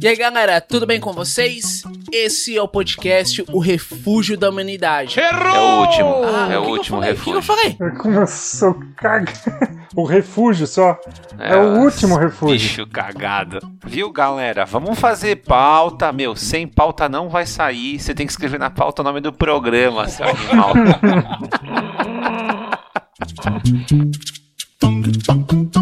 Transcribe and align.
E 0.00 0.06
aí 0.06 0.14
galera, 0.16 0.60
tudo 0.60 0.86
bem 0.86 1.00
com 1.00 1.12
vocês? 1.12 1.82
Esse 2.12 2.56
é 2.56 2.62
o 2.62 2.68
podcast 2.68 3.44
O 3.52 3.58
Refúgio 3.58 4.38
da 4.38 4.48
Humanidade. 4.48 5.18
É 5.18 5.34
o 5.34 5.80
último. 5.80 6.22
Ah, 6.24 6.48
é 6.52 6.58
o 6.58 6.62
que 6.62 6.66
que 6.66 6.68
eu 6.68 6.72
último 6.72 6.96
falei? 6.98 7.12
O 7.12 7.16
que 7.16 7.22
que 7.24 7.30
eu 7.30 7.34
refúgio. 7.34 7.76
falei? 7.78 7.92
Começou 7.98 8.80
caga. 8.96 9.32
O 9.94 10.04
refúgio 10.04 10.66
só. 10.66 10.98
É, 11.38 11.54
o 11.54 11.80
último 11.80 12.16
refúgio. 12.16 12.56
Bicho 12.56 12.86
cagado. 12.86 13.58
Viu, 13.84 14.10
galera? 14.10 14.64
Vamos 14.64 14.98
fazer 14.98 15.44
pauta. 15.44 16.10
Meu, 16.10 16.34
sem 16.34 16.66
pauta 16.66 17.10
não 17.10 17.28
vai 17.28 17.44
sair. 17.44 18.00
Você 18.00 18.14
tem 18.14 18.24
que 18.24 18.32
escrever 18.32 18.58
na 18.58 18.70
pauta 18.70 19.02
o 19.02 19.04
nome 19.04 19.20
do 19.20 19.34
programa, 19.34 20.08
seu 20.08 20.24
animal. 20.26 20.72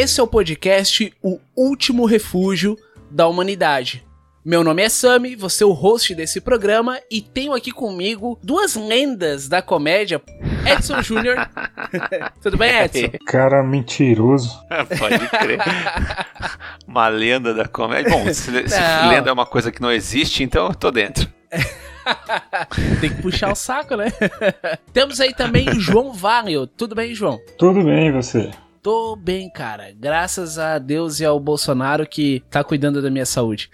Esse 0.00 0.20
é 0.20 0.22
o 0.22 0.28
podcast 0.28 1.12
O 1.20 1.40
Último 1.56 2.06
Refúgio 2.06 2.76
da 3.10 3.26
Humanidade. 3.26 4.06
Meu 4.44 4.62
nome 4.62 4.80
é 4.80 4.88
Sami, 4.88 5.34
vou 5.34 5.50
ser 5.50 5.64
o 5.64 5.72
host 5.72 6.14
desse 6.14 6.40
programa 6.40 7.00
e 7.10 7.20
tenho 7.20 7.52
aqui 7.52 7.72
comigo 7.72 8.38
duas 8.40 8.76
lendas 8.76 9.48
da 9.48 9.60
comédia, 9.60 10.22
Edson 10.64 11.02
Júnior. 11.02 11.36
Tudo 12.40 12.56
bem, 12.56 12.78
Edson? 12.78 13.10
Cara 13.26 13.60
mentiroso. 13.64 14.56
Pode 14.70 15.28
crer. 15.30 15.58
Uma 16.86 17.08
lenda 17.08 17.52
da 17.52 17.66
comédia. 17.66 18.12
Bom, 18.12 18.24
se, 18.26 18.68
se 18.68 19.08
lenda 19.08 19.30
é 19.30 19.32
uma 19.32 19.46
coisa 19.46 19.72
que 19.72 19.82
não 19.82 19.90
existe, 19.90 20.44
então 20.44 20.68
eu 20.68 20.74
tô 20.76 20.92
dentro. 20.92 21.28
Tem 23.00 23.10
que 23.10 23.20
puxar 23.20 23.50
o 23.50 23.56
saco, 23.56 23.96
né? 23.96 24.12
Temos 24.92 25.20
aí 25.20 25.34
também 25.34 25.68
o 25.68 25.80
João 25.80 26.12
Vario. 26.12 26.68
Tudo 26.68 26.94
bem, 26.94 27.16
João? 27.16 27.40
Tudo 27.58 27.82
bem, 27.82 28.06
e 28.06 28.12
você? 28.12 28.48
Tô 28.88 29.14
bem, 29.14 29.50
cara. 29.50 29.92
Graças 29.94 30.58
a 30.58 30.78
Deus 30.78 31.20
e 31.20 31.24
ao 31.26 31.38
Bolsonaro 31.38 32.06
que 32.06 32.42
tá 32.48 32.64
cuidando 32.64 33.02
da 33.02 33.10
minha 33.10 33.26
saúde. 33.26 33.70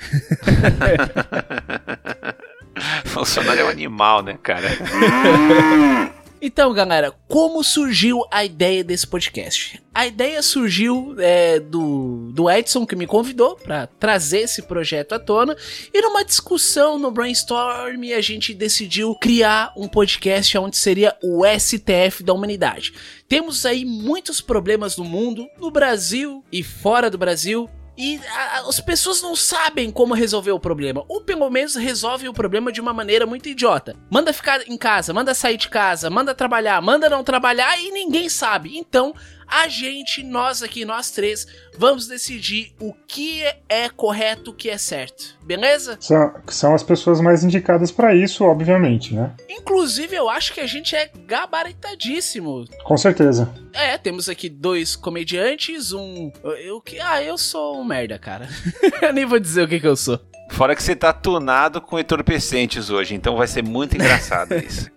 Funcionário 3.06 3.60
é 3.60 3.64
um 3.64 3.68
animal, 3.68 4.24
né, 4.24 4.36
cara? 4.42 4.66
Então, 6.46 6.74
galera, 6.74 7.10
como 7.26 7.64
surgiu 7.64 8.22
a 8.30 8.44
ideia 8.44 8.84
desse 8.84 9.06
podcast? 9.06 9.82
A 9.94 10.06
ideia 10.06 10.42
surgiu 10.42 11.16
é, 11.18 11.58
do, 11.58 12.30
do 12.34 12.50
Edson, 12.50 12.84
que 12.84 12.94
me 12.94 13.06
convidou 13.06 13.56
para 13.56 13.86
trazer 13.86 14.40
esse 14.40 14.60
projeto 14.60 15.14
à 15.14 15.18
tona, 15.18 15.56
e 15.90 16.02
numa 16.02 16.22
discussão 16.22 16.98
no 16.98 17.10
brainstorm, 17.10 18.12
a 18.14 18.20
gente 18.20 18.52
decidiu 18.52 19.14
criar 19.14 19.72
um 19.74 19.88
podcast 19.88 20.58
onde 20.58 20.76
seria 20.76 21.16
o 21.22 21.44
STF 21.46 22.22
da 22.22 22.34
humanidade. 22.34 22.92
Temos 23.26 23.64
aí 23.64 23.86
muitos 23.86 24.42
problemas 24.42 24.98
no 24.98 25.04
mundo, 25.04 25.46
no 25.58 25.70
Brasil 25.70 26.44
e 26.52 26.62
fora 26.62 27.08
do 27.08 27.16
Brasil. 27.16 27.70
E 27.96 28.20
a- 28.26 28.60
as 28.68 28.80
pessoas 28.80 29.22
não 29.22 29.36
sabem 29.36 29.90
como 29.90 30.14
resolver 30.14 30.50
o 30.50 30.58
problema. 30.58 31.04
Ou 31.08 31.20
pelo 31.20 31.48
menos 31.48 31.74
resolvem 31.76 32.28
o 32.28 32.32
problema 32.34 32.72
de 32.72 32.80
uma 32.80 32.92
maneira 32.92 33.24
muito 33.26 33.48
idiota. 33.48 33.94
Manda 34.10 34.32
ficar 34.32 34.60
em 34.68 34.76
casa, 34.76 35.12
manda 35.12 35.32
sair 35.34 35.56
de 35.56 35.68
casa, 35.68 36.10
manda 36.10 36.34
trabalhar, 36.34 36.80
manda 36.82 37.08
não 37.08 37.22
trabalhar 37.22 37.80
e 37.80 37.90
ninguém 37.92 38.28
sabe. 38.28 38.76
Então, 38.76 39.14
a 39.46 39.68
gente, 39.68 40.22
nós 40.22 40.62
aqui, 40.62 40.84
nós 40.84 41.10
três, 41.10 41.46
vamos 41.76 42.06
decidir 42.06 42.74
o 42.80 42.92
que 43.06 43.42
é 43.68 43.88
correto, 43.88 44.50
o 44.50 44.54
que 44.54 44.70
é 44.70 44.78
certo. 44.78 45.36
Beleza? 45.42 45.96
São, 46.00 46.34
são 46.48 46.74
as 46.74 46.82
pessoas 46.82 47.20
mais 47.20 47.44
indicadas 47.44 47.90
pra 47.90 48.14
isso, 48.14 48.44
obviamente, 48.44 49.14
né? 49.14 49.34
Inclusive, 49.48 50.14
eu 50.16 50.28
acho 50.28 50.52
que 50.52 50.60
a 50.60 50.66
gente 50.66 50.96
é 50.96 51.10
gabaritadíssimo. 51.26 52.64
Com 52.84 52.96
certeza. 52.96 53.52
É, 53.72 53.98
temos 53.98 54.28
aqui 54.28 54.48
dois 54.48 54.94
comediantes, 54.96 55.92
um. 55.92 56.30
Eu 56.42 56.80
que. 56.80 57.00
Ah, 57.00 57.22
eu 57.22 57.36
sou 57.36 57.80
um 57.80 57.84
merda, 57.84 58.18
cara. 58.18 58.48
eu 59.02 59.12
nem 59.12 59.24
vou 59.24 59.38
dizer 59.38 59.64
o 59.64 59.68
que, 59.68 59.80
que 59.80 59.86
eu 59.86 59.96
sou. 59.96 60.20
Fora 60.50 60.76
que 60.76 60.82
você 60.82 60.94
tá 60.94 61.12
tunado 61.12 61.80
com 61.80 61.98
entorpecentes 61.98 62.88
hoje, 62.88 63.14
então 63.14 63.36
vai 63.36 63.46
ser 63.46 63.62
muito 63.64 63.94
engraçado 63.96 64.54
isso. 64.62 64.88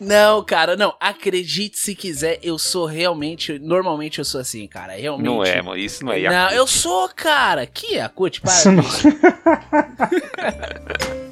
Não, 0.00 0.42
cara, 0.44 0.76
não. 0.76 0.94
Acredite 0.98 1.78
se 1.78 1.94
quiser, 1.94 2.40
eu 2.42 2.58
sou 2.58 2.84
realmente. 2.86 3.58
Normalmente 3.60 4.18
eu 4.18 4.24
sou 4.24 4.40
assim, 4.40 4.66
cara. 4.66 4.94
Realmente. 4.96 5.26
Não 5.26 5.44
é, 5.44 5.62
mano. 5.62 5.76
Isso 5.78 6.04
não 6.04 6.12
é 6.12 6.16
Não, 6.22 6.30
Yakult. 6.32 6.56
eu 6.56 6.66
sou, 6.66 7.08
cara. 7.14 7.64
Que 7.66 7.94
Yakut? 7.94 8.40
Para 8.40 8.52
Isso 8.52 8.72
não- 8.72 8.82
isso. 8.82 9.08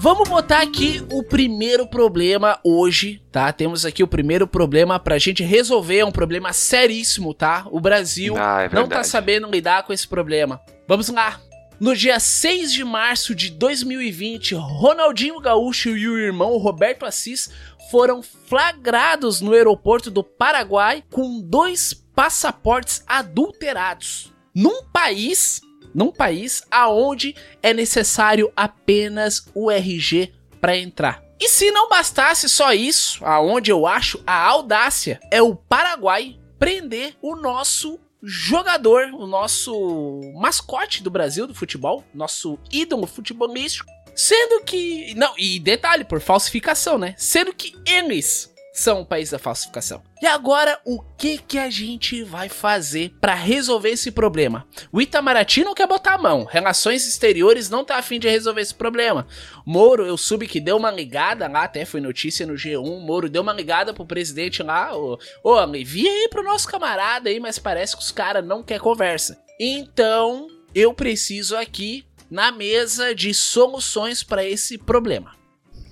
Vamos 0.00 0.28
botar 0.28 0.60
aqui 0.62 1.04
o 1.10 1.24
primeiro 1.24 1.84
problema 1.86 2.58
hoje, 2.62 3.20
tá? 3.32 3.52
Temos 3.52 3.84
aqui 3.84 4.00
o 4.02 4.06
primeiro 4.06 4.46
problema 4.46 4.96
pra 5.00 5.18
gente 5.18 5.42
resolver, 5.42 5.98
é 5.98 6.04
um 6.04 6.12
problema 6.12 6.52
seríssimo, 6.52 7.34
tá? 7.34 7.66
O 7.72 7.80
Brasil 7.80 8.36
Ah, 8.38 8.62
é 8.62 8.68
não 8.72 8.86
tá 8.86 9.02
sabendo 9.02 9.50
lidar 9.50 9.82
com 9.82 9.92
esse 9.92 10.06
problema. 10.06 10.60
Vamos 10.88 11.10
lá. 11.10 11.38
No 11.78 11.94
dia 11.94 12.18
6 12.18 12.72
de 12.72 12.82
março 12.82 13.34
de 13.34 13.50
2020, 13.50 14.54
Ronaldinho 14.54 15.38
Gaúcho 15.38 15.90
e 15.90 16.08
o 16.08 16.18
irmão 16.18 16.56
Roberto 16.56 17.04
Assis 17.04 17.50
foram 17.90 18.22
flagrados 18.22 19.42
no 19.42 19.52
aeroporto 19.52 20.10
do 20.10 20.24
Paraguai 20.24 21.04
com 21.10 21.42
dois 21.42 21.92
passaportes 21.92 23.04
adulterados. 23.06 24.32
Num 24.54 24.82
país, 24.84 25.60
num 25.94 26.10
país 26.10 26.62
aonde 26.70 27.36
é 27.62 27.74
necessário 27.74 28.50
apenas 28.56 29.46
o 29.54 29.70
RG 29.70 30.32
para 30.58 30.74
entrar. 30.74 31.22
E 31.38 31.50
se 31.50 31.70
não 31.70 31.90
bastasse 31.90 32.48
só 32.48 32.72
isso, 32.72 33.22
aonde 33.26 33.70
eu 33.70 33.86
acho 33.86 34.22
a 34.26 34.42
audácia 34.42 35.20
é 35.30 35.42
o 35.42 35.54
Paraguai 35.54 36.38
prender 36.58 37.14
o 37.20 37.36
nosso 37.36 38.00
jogador, 38.22 39.06
o 39.14 39.26
nosso 39.26 40.20
mascote 40.34 41.02
do 41.02 41.10
Brasil 41.10 41.46
do 41.46 41.54
futebol, 41.54 42.04
nosso 42.12 42.58
ídolo 42.70 43.06
futebolístico, 43.06 43.90
sendo 44.14 44.64
que, 44.64 45.14
não, 45.14 45.34
e 45.38 45.60
detalhe 45.60 46.04
por 46.04 46.20
falsificação, 46.20 46.98
né? 46.98 47.14
Sendo 47.16 47.52
que 47.52 47.74
eles 47.86 48.52
são 48.78 49.00
o 49.00 49.06
país 49.06 49.30
da 49.30 49.38
falsificação. 49.38 50.02
E 50.22 50.26
agora, 50.26 50.80
o 50.84 51.00
que 51.16 51.38
que 51.38 51.58
a 51.58 51.68
gente 51.68 52.22
vai 52.22 52.48
fazer 52.48 53.12
para 53.20 53.34
resolver 53.34 53.90
esse 53.90 54.10
problema? 54.10 54.66
O 54.92 55.00
Itamaraty 55.00 55.64
não 55.64 55.74
quer 55.74 55.86
botar 55.86 56.14
a 56.14 56.18
mão. 56.18 56.44
Relações 56.44 57.06
Exteriores 57.06 57.68
não 57.68 57.84
tá 57.84 57.96
afim 57.96 58.20
de 58.20 58.28
resolver 58.28 58.60
esse 58.60 58.74
problema. 58.74 59.26
Moro, 59.66 60.06
eu 60.06 60.16
soube 60.16 60.46
que 60.46 60.60
deu 60.60 60.76
uma 60.76 60.90
ligada 60.90 61.48
lá, 61.48 61.64
até 61.64 61.84
foi 61.84 62.00
notícia 62.00 62.46
no 62.46 62.54
G1. 62.54 63.00
Moro 63.00 63.28
deu 63.28 63.42
uma 63.42 63.52
ligada 63.52 63.92
pro 63.92 64.06
presidente 64.06 64.62
lá. 64.62 64.96
Ô, 64.96 65.18
ô 65.42 65.58
aí 65.58 66.28
pro 66.30 66.44
nosso 66.44 66.68
camarada 66.68 67.28
aí, 67.28 67.40
mas 67.40 67.58
parece 67.58 67.96
que 67.96 68.02
os 68.02 68.12
caras 68.12 68.46
não 68.46 68.62
quer 68.62 68.78
conversa. 68.80 69.38
Então, 69.58 70.46
eu 70.74 70.94
preciso 70.94 71.56
aqui 71.56 72.04
na 72.30 72.52
mesa 72.52 73.14
de 73.14 73.34
soluções 73.34 74.22
para 74.22 74.44
esse 74.44 74.78
problema. 74.78 75.32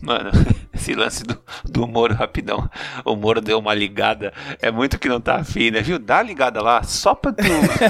Mano, 0.00 0.30
esse 0.86 0.94
lance 0.94 1.24
do, 1.24 1.36
do 1.64 1.86
Moro 1.86 2.14
rapidão. 2.14 2.68
O 3.04 3.16
Moro 3.16 3.40
deu 3.40 3.58
uma 3.58 3.74
ligada. 3.74 4.32
É 4.62 4.70
muito 4.70 4.98
que 4.98 5.08
não 5.08 5.20
tá 5.20 5.36
afim, 5.36 5.70
né? 5.70 5.80
Viu? 5.80 5.98
Dá 5.98 6.18
a 6.18 6.22
ligada 6.22 6.62
lá, 6.62 6.82
só 6.82 7.14
pra 7.14 7.32
tu. 7.32 7.42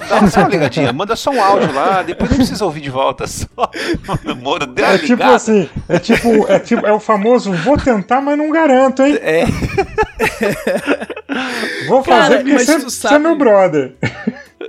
Dá 0.08 0.26
só 0.28 0.40
uma 0.40 0.48
ligadinha, 0.48 0.92
manda 0.92 1.14
só 1.14 1.30
um 1.30 1.42
áudio 1.42 1.72
lá, 1.74 2.02
depois 2.02 2.30
não 2.30 2.38
precisa 2.38 2.64
ouvir 2.64 2.80
de 2.80 2.90
volta. 2.90 3.26
Só. 3.26 3.46
O 4.24 4.34
Moro 4.34 4.66
deu 4.66 4.84
uma 4.84 4.94
É 4.94 4.98
tipo 4.98 5.12
ligada. 5.12 5.34
assim, 5.36 5.68
é 5.88 5.98
tipo, 5.98 6.46
é 6.50 6.58
tipo, 6.58 6.86
é 6.86 6.92
o 6.92 7.00
famoso 7.00 7.52
vou 7.52 7.76
tentar, 7.76 8.20
mas 8.20 8.38
não 8.38 8.50
garanto, 8.50 9.02
hein? 9.02 9.18
É, 9.20 9.44
Vou 11.88 12.02
Cara, 12.02 12.22
fazer 12.24 12.36
porque 12.38 12.52
mas 12.54 12.66
você, 12.84 13.08
é 13.14 13.18
meu 13.18 13.36
brother. 13.36 13.94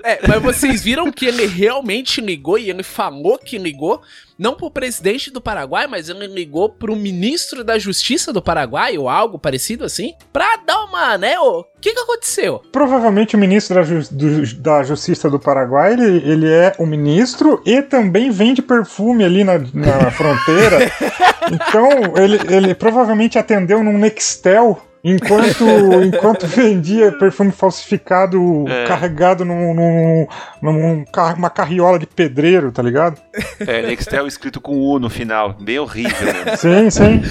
É, 0.03 0.19
mas 0.27 0.41
vocês 0.41 0.83
viram 0.83 1.11
que 1.11 1.25
ele 1.25 1.45
realmente 1.45 2.19
ligou 2.19 2.57
e 2.57 2.69
ele 2.69 2.83
falou 2.83 3.37
que 3.37 3.57
ligou, 3.57 4.01
não 4.37 4.53
pro 4.53 4.69
presidente 4.69 5.31
do 5.31 5.39
Paraguai, 5.39 5.87
mas 5.87 6.09
ele 6.09 6.27
ligou 6.27 6.69
pro 6.69 6.95
ministro 6.95 7.63
da 7.63 7.79
Justiça 7.79 8.33
do 8.33 8.41
Paraguai, 8.41 8.97
ou 8.97 9.07
algo 9.07 9.39
parecido 9.39 9.85
assim, 9.85 10.13
pra 10.33 10.57
dar 10.65 10.83
uma, 10.85 11.17
né, 11.17 11.39
o 11.39 11.63
que 11.79 11.93
que 11.93 11.99
aconteceu? 11.99 12.61
Provavelmente 12.71 13.35
o 13.35 13.39
ministro 13.39 13.75
da, 13.75 13.83
Ju- 13.83 14.07
do- 14.11 14.55
da 14.57 14.83
Justiça 14.83 15.29
do 15.29 15.39
Paraguai, 15.39 15.93
ele, 15.93 16.29
ele 16.29 16.49
é 16.51 16.73
o 16.77 16.85
ministro 16.85 17.61
e 17.65 17.81
também 17.81 18.29
vende 18.29 18.61
perfume 18.61 19.23
ali 19.23 19.43
na, 19.43 19.57
na 19.57 20.11
fronteira. 20.11 20.91
Então, 21.49 21.89
ele, 22.21 22.37
ele 22.53 22.75
provavelmente 22.75 23.39
atendeu 23.39 23.81
num 23.81 23.97
Nextel 23.97 24.81
enquanto, 25.03 25.63
enquanto 26.03 26.45
vendia 26.47 27.11
perfume 27.11 27.51
falsificado 27.51 28.65
É. 28.67 28.85
carregado 28.85 29.45
num, 29.45 29.73
num, 29.73 30.27
num 30.61 31.05
car- 31.05 31.37
uma 31.37 31.49
carriola 31.49 31.97
de 31.99 32.05
pedreiro, 32.07 32.71
tá 32.71 32.81
ligado? 32.81 33.19
é 33.59 33.81
Nextel 33.81 34.27
escrito 34.27 34.59
com 34.61 34.75
U 34.79 34.99
no 34.99 35.09
final. 35.09 35.55
Bem 35.59 35.79
horrível, 35.79 36.27
né? 36.33 36.55
Sim, 36.57 36.89
sim. 36.89 37.21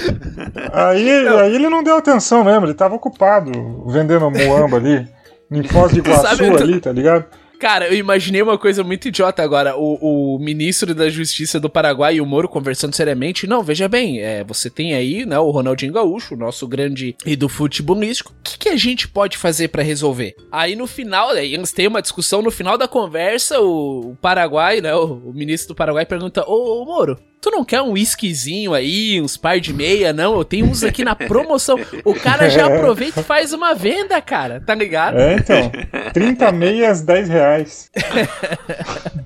Aí, 0.72 1.10
aí 1.28 1.54
ele 1.54 1.68
não 1.68 1.82
deu 1.82 1.96
atenção 1.96 2.44
mesmo, 2.44 2.66
ele 2.66 2.74
tava 2.74 2.94
ocupado 2.94 3.84
vendendo 3.88 4.30
moamba 4.30 4.76
ali, 4.76 5.06
em 5.50 5.62
Foz 5.62 5.92
de 5.92 5.98
Iguaçu 6.00 6.36
Sabe, 6.36 6.62
ali, 6.62 6.80
tá 6.80 6.92
ligado? 6.92 7.24
Cara, 7.58 7.88
eu 7.88 7.94
imaginei 7.94 8.42
uma 8.42 8.58
coisa 8.58 8.84
muito 8.84 9.08
idiota 9.08 9.42
agora. 9.42 9.76
O, 9.76 10.34
o 10.34 10.38
ministro 10.38 10.94
da 10.94 11.08
Justiça 11.08 11.58
do 11.58 11.70
Paraguai 11.70 12.16
e 12.16 12.20
o 12.20 12.26
Moro 12.26 12.48
conversando 12.48 12.94
seriamente. 12.94 13.46
Não, 13.46 13.62
veja 13.62 13.88
bem, 13.88 14.20
é, 14.20 14.44
você 14.44 14.68
tem 14.68 14.94
aí, 14.94 15.24
né, 15.24 15.38
o 15.38 15.50
Ronaldinho 15.50 15.92
Gaúcho, 15.92 16.34
o 16.34 16.38
nosso 16.38 16.66
grande 16.68 17.16
e 17.24 17.34
do 17.34 17.48
futebolístico. 17.48 18.32
O 18.32 18.42
que, 18.42 18.58
que 18.58 18.68
a 18.68 18.76
gente 18.76 19.08
pode 19.08 19.38
fazer 19.38 19.68
para 19.68 19.82
resolver? 19.82 20.34
Aí 20.52 20.76
no 20.76 20.86
final, 20.86 21.30
aí 21.30 21.54
eles 21.54 21.72
têm 21.72 21.88
uma 21.88 22.02
discussão, 22.02 22.42
no 22.42 22.50
final 22.50 22.76
da 22.76 22.86
conversa, 22.86 23.60
o, 23.60 24.10
o 24.10 24.16
Paraguai, 24.16 24.80
né, 24.80 24.94
o, 24.94 25.14
o, 25.14 25.32
ministro 25.32 25.68
do 25.68 25.76
Paraguai 25.76 26.04
pergunta: 26.04 26.44
Ô, 26.46 26.82
ô 26.82 26.84
Moro, 26.84 27.18
tu 27.46 27.50
não 27.52 27.64
quer 27.64 27.80
um 27.80 27.92
whiskyzinho 27.92 28.74
aí, 28.74 29.20
uns 29.20 29.36
par 29.36 29.60
de 29.60 29.72
meia, 29.72 30.12
não? 30.12 30.36
Eu 30.36 30.44
tenho 30.44 30.66
uns 30.66 30.82
aqui 30.82 31.04
na 31.04 31.14
promoção. 31.14 31.78
O 32.04 32.12
cara 32.12 32.50
já 32.50 32.66
aproveita 32.74 33.20
e 33.20 33.22
faz 33.22 33.52
uma 33.52 33.72
venda, 33.72 34.20
cara, 34.20 34.60
tá 34.60 34.74
ligado? 34.74 35.16
É, 35.16 35.36
então. 35.36 35.70
30 36.12 36.50
meias, 36.50 37.02
10 37.02 37.28
reais. 37.28 37.90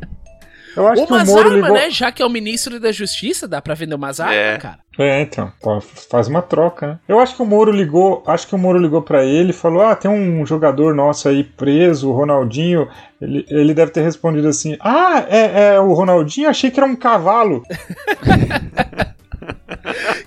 Eu 0.76 0.86
acho 0.86 1.04
umas 1.04 1.24
que 1.24 1.30
o 1.30 1.34
Moro 1.34 1.48
armas, 1.48 1.62
ligou... 1.62 1.74
né? 1.74 1.90
Já 1.90 2.12
que 2.12 2.22
é 2.22 2.26
o 2.26 2.30
ministro 2.30 2.78
da 2.78 2.92
Justiça, 2.92 3.48
dá 3.48 3.60
pra 3.60 3.74
vender 3.74 3.94
umas 3.94 4.20
armas, 4.20 4.36
é. 4.36 4.58
cara. 4.58 4.78
É, 4.98 5.22
então, 5.22 5.50
pô, 5.62 5.80
faz 5.80 6.28
uma 6.28 6.42
troca, 6.42 6.86
né? 6.86 6.98
Eu 7.08 7.18
acho 7.18 7.34
que 7.34 7.42
o 7.42 7.46
Moro 7.46 7.72
ligou, 7.72 8.22
acho 8.26 8.46
que 8.46 8.54
o 8.54 8.58
Moro 8.58 8.78
ligou 8.78 9.02
para 9.02 9.24
ele 9.24 9.50
e 9.50 9.54
falou: 9.54 9.82
"Ah, 9.82 9.96
tem 9.96 10.10
um 10.10 10.44
jogador 10.44 10.94
nosso 10.94 11.28
aí 11.28 11.42
preso, 11.42 12.10
o 12.10 12.12
Ronaldinho". 12.12 12.88
Ele, 13.20 13.44
ele 13.48 13.74
deve 13.74 13.92
ter 13.92 14.02
respondido 14.02 14.48
assim: 14.48 14.76
"Ah, 14.80 15.24
é, 15.28 15.74
é 15.74 15.80
o 15.80 15.92
Ronaldinho, 15.92 16.48
achei 16.48 16.70
que 16.70 16.78
era 16.78 16.88
um 16.88 16.96
cavalo". 16.96 17.62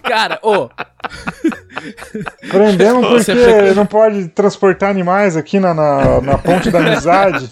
Cara, 0.03 0.39
ô. 0.41 0.69
Prendemos 2.49 3.25
porque 3.25 3.73
não 3.75 3.85
pode 3.85 4.29
transportar 4.29 4.89
animais 4.89 5.35
aqui 5.35 5.59
na, 5.59 5.73
na, 5.73 6.21
na 6.21 6.37
ponte 6.37 6.71
da 6.71 6.79
amizade. 6.79 7.51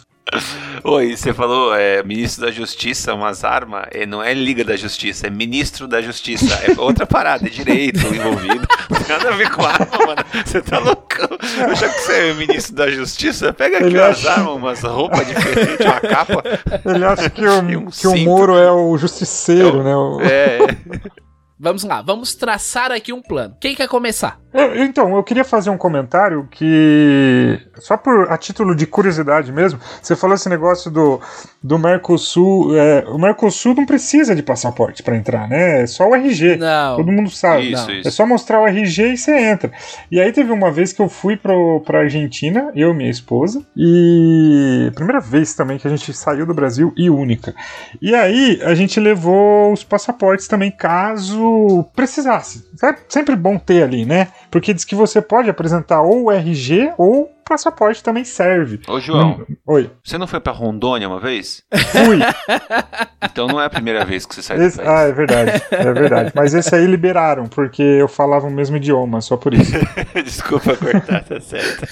Oi, 0.83 1.15
você 1.15 1.33
falou 1.33 1.75
é, 1.75 2.01
ministro 2.03 2.45
da 2.45 2.51
Justiça, 2.51 3.13
umas 3.13 3.43
armas, 3.43 3.85
é, 3.91 4.05
não 4.05 4.23
é 4.23 4.33
Liga 4.33 4.63
da 4.63 4.75
Justiça, 4.75 5.27
é 5.27 5.29
ministro 5.29 5.87
da 5.87 6.01
Justiça. 6.01 6.53
É 6.63 6.79
outra 6.79 7.05
parada, 7.05 7.45
é 7.45 7.49
direito 7.49 7.99
envolvido. 7.99 8.67
Não 8.89 8.99
tem 8.99 9.07
nada 9.15 9.29
a 9.29 9.35
ver 9.35 9.51
com 9.51 9.63
arma, 9.63 9.87
mano. 10.05 10.25
Você 10.45 10.61
tá 10.61 10.79
loucão. 10.79 11.29
Eu 11.67 11.75
já 11.75 11.89
que 11.89 11.99
você 11.99 12.29
é 12.29 12.33
ministro 12.33 12.75
da 12.75 12.89
Justiça, 12.89 13.53
pega 13.53 13.77
aqui 13.77 13.87
Ele 13.87 13.99
umas 13.99 14.17
acha... 14.19 14.31
armas, 14.31 14.55
umas 14.55 14.81
roupas 14.81 15.27
diferentes, 15.27 15.85
uma 15.85 15.99
capa. 15.99 16.43
Ele 16.85 17.05
acha 17.05 17.29
que 17.29 17.45
o, 17.45 17.59
um 17.59 17.85
que 17.87 18.07
o 18.07 18.17
Moro 18.17 18.57
é 18.57 18.71
o 18.71 18.97
justiceiro, 18.97 19.83
né? 19.83 19.95
O... 19.95 20.21
É. 20.21 20.59
Vamos 21.63 21.83
lá, 21.83 22.01
vamos 22.01 22.33
traçar 22.33 22.91
aqui 22.91 23.13
um 23.13 23.21
plano. 23.21 23.55
Quem 23.61 23.75
quer 23.75 23.87
começar? 23.87 24.39
Eu, 24.53 24.83
então, 24.83 25.15
eu 25.15 25.24
queria 25.24 25.45
fazer 25.45 25.69
um 25.69 25.77
comentário 25.77 26.48
que, 26.51 27.59
só 27.77 27.95
por 27.95 28.30
a 28.30 28.38
título 28.38 28.75
de 28.75 28.86
curiosidade 28.86 29.51
mesmo, 29.51 29.80
você 30.01 30.15
falou 30.15 30.36
esse 30.36 30.50
negócio 30.50 30.92
do, 30.92 31.21
do 31.63 31.80
Mercosul. 31.80 32.75
É, 32.77 33.06
o 33.07 33.18
Mercosul 33.18 33.74
não 33.75 33.86
precisa 33.86 34.36
de 34.36 34.44
passaporte 34.44 35.03
para 35.03 35.15
entrar, 35.15 35.48
né? 35.48 35.83
É 35.83 35.88
só 35.88 36.09
o 36.09 36.15
RG. 36.15 36.57
Não. 36.57 36.98
Todo 36.98 37.12
mundo 37.12 37.30
sabe. 37.30 37.71
Isso, 37.71 37.92
isso. 37.92 38.07
É 38.07 38.12
só 38.12 38.25
mostrar 38.25 38.62
o 38.62 38.68
RG 38.68 39.13
e 39.13 39.18
você 39.18 39.38
entra. 39.38 39.71
E 40.12 40.19
aí 40.19 40.33
teve 40.33 40.51
uma 40.51 40.69
vez 40.69 40.92
que 40.92 41.01
eu 41.01 41.07
fui 41.07 41.38
pro, 41.38 41.81
pra 41.86 42.00
Argentina, 42.00 42.71
eu 42.75 42.92
e 42.92 42.94
minha 42.94 43.09
esposa, 43.09 43.65
e. 43.75 44.92
Primeira 44.95 45.21
vez 45.21 45.53
também 45.53 45.77
que 45.77 45.88
a 45.88 45.92
gente 45.92 46.13
saiu 46.13 46.45
do 46.45 46.53
Brasil 46.53 46.94
e 46.98 47.09
única. 47.09 47.56
E 48.01 48.13
aí 48.13 48.59
a 48.63 48.75
gente 48.75 49.00
levou 49.00 49.71
os 49.71 49.83
passaportes 49.83 50.48
também, 50.48 50.71
caso 50.71 51.86
precisasse. 51.95 52.69
É 52.83 52.95
sempre 53.07 53.36
bom 53.36 53.57
ter 53.57 53.83
ali, 53.83 54.06
né? 54.06 54.27
Porque 54.51 54.74
diz 54.74 54.83
que 54.83 54.94
você 54.94 55.21
pode 55.21 55.50
apresentar 55.50 56.01
ou 56.01 56.30
RG 56.30 56.94
ou 56.98 57.31
passaporte 57.51 58.01
também 58.01 58.24
serve. 58.24 58.80
Ô, 58.88 58.98
João. 58.98 59.42
Hum, 59.50 59.56
oi. 59.68 59.92
Você 60.01 60.18
não 60.18 60.25
foi 60.25 60.39
para 60.39 60.53
Rondônia 60.53 61.09
uma 61.09 61.19
vez? 61.19 61.62
Fui. 61.92 62.19
então 63.30 63.45
não 63.45 63.59
é 63.59 63.65
a 63.65 63.69
primeira 63.69 64.06
vez 64.06 64.25
que 64.25 64.33
você 64.33 64.42
sai 64.42 64.63
esse, 64.63 64.77
do 64.77 64.83
país. 64.83 64.89
Ah, 64.89 65.01
é 65.01 65.12
verdade. 65.12 65.63
É 65.69 65.94
verdade. 65.94 66.31
Mas 66.33 66.53
esse 66.53 66.74
aí 66.74 66.88
liberaram, 66.88 67.48
porque 67.48 67.81
eu 67.81 68.07
falava 68.07 68.48
o 68.48 68.51
mesmo 68.51 68.77
idioma, 68.77 69.19
só 69.19 69.36
por 69.36 69.53
isso. 69.53 69.74
Desculpa 70.24 70.77
cortar, 70.77 71.25
tá 71.25 71.42
certo. 71.42 71.86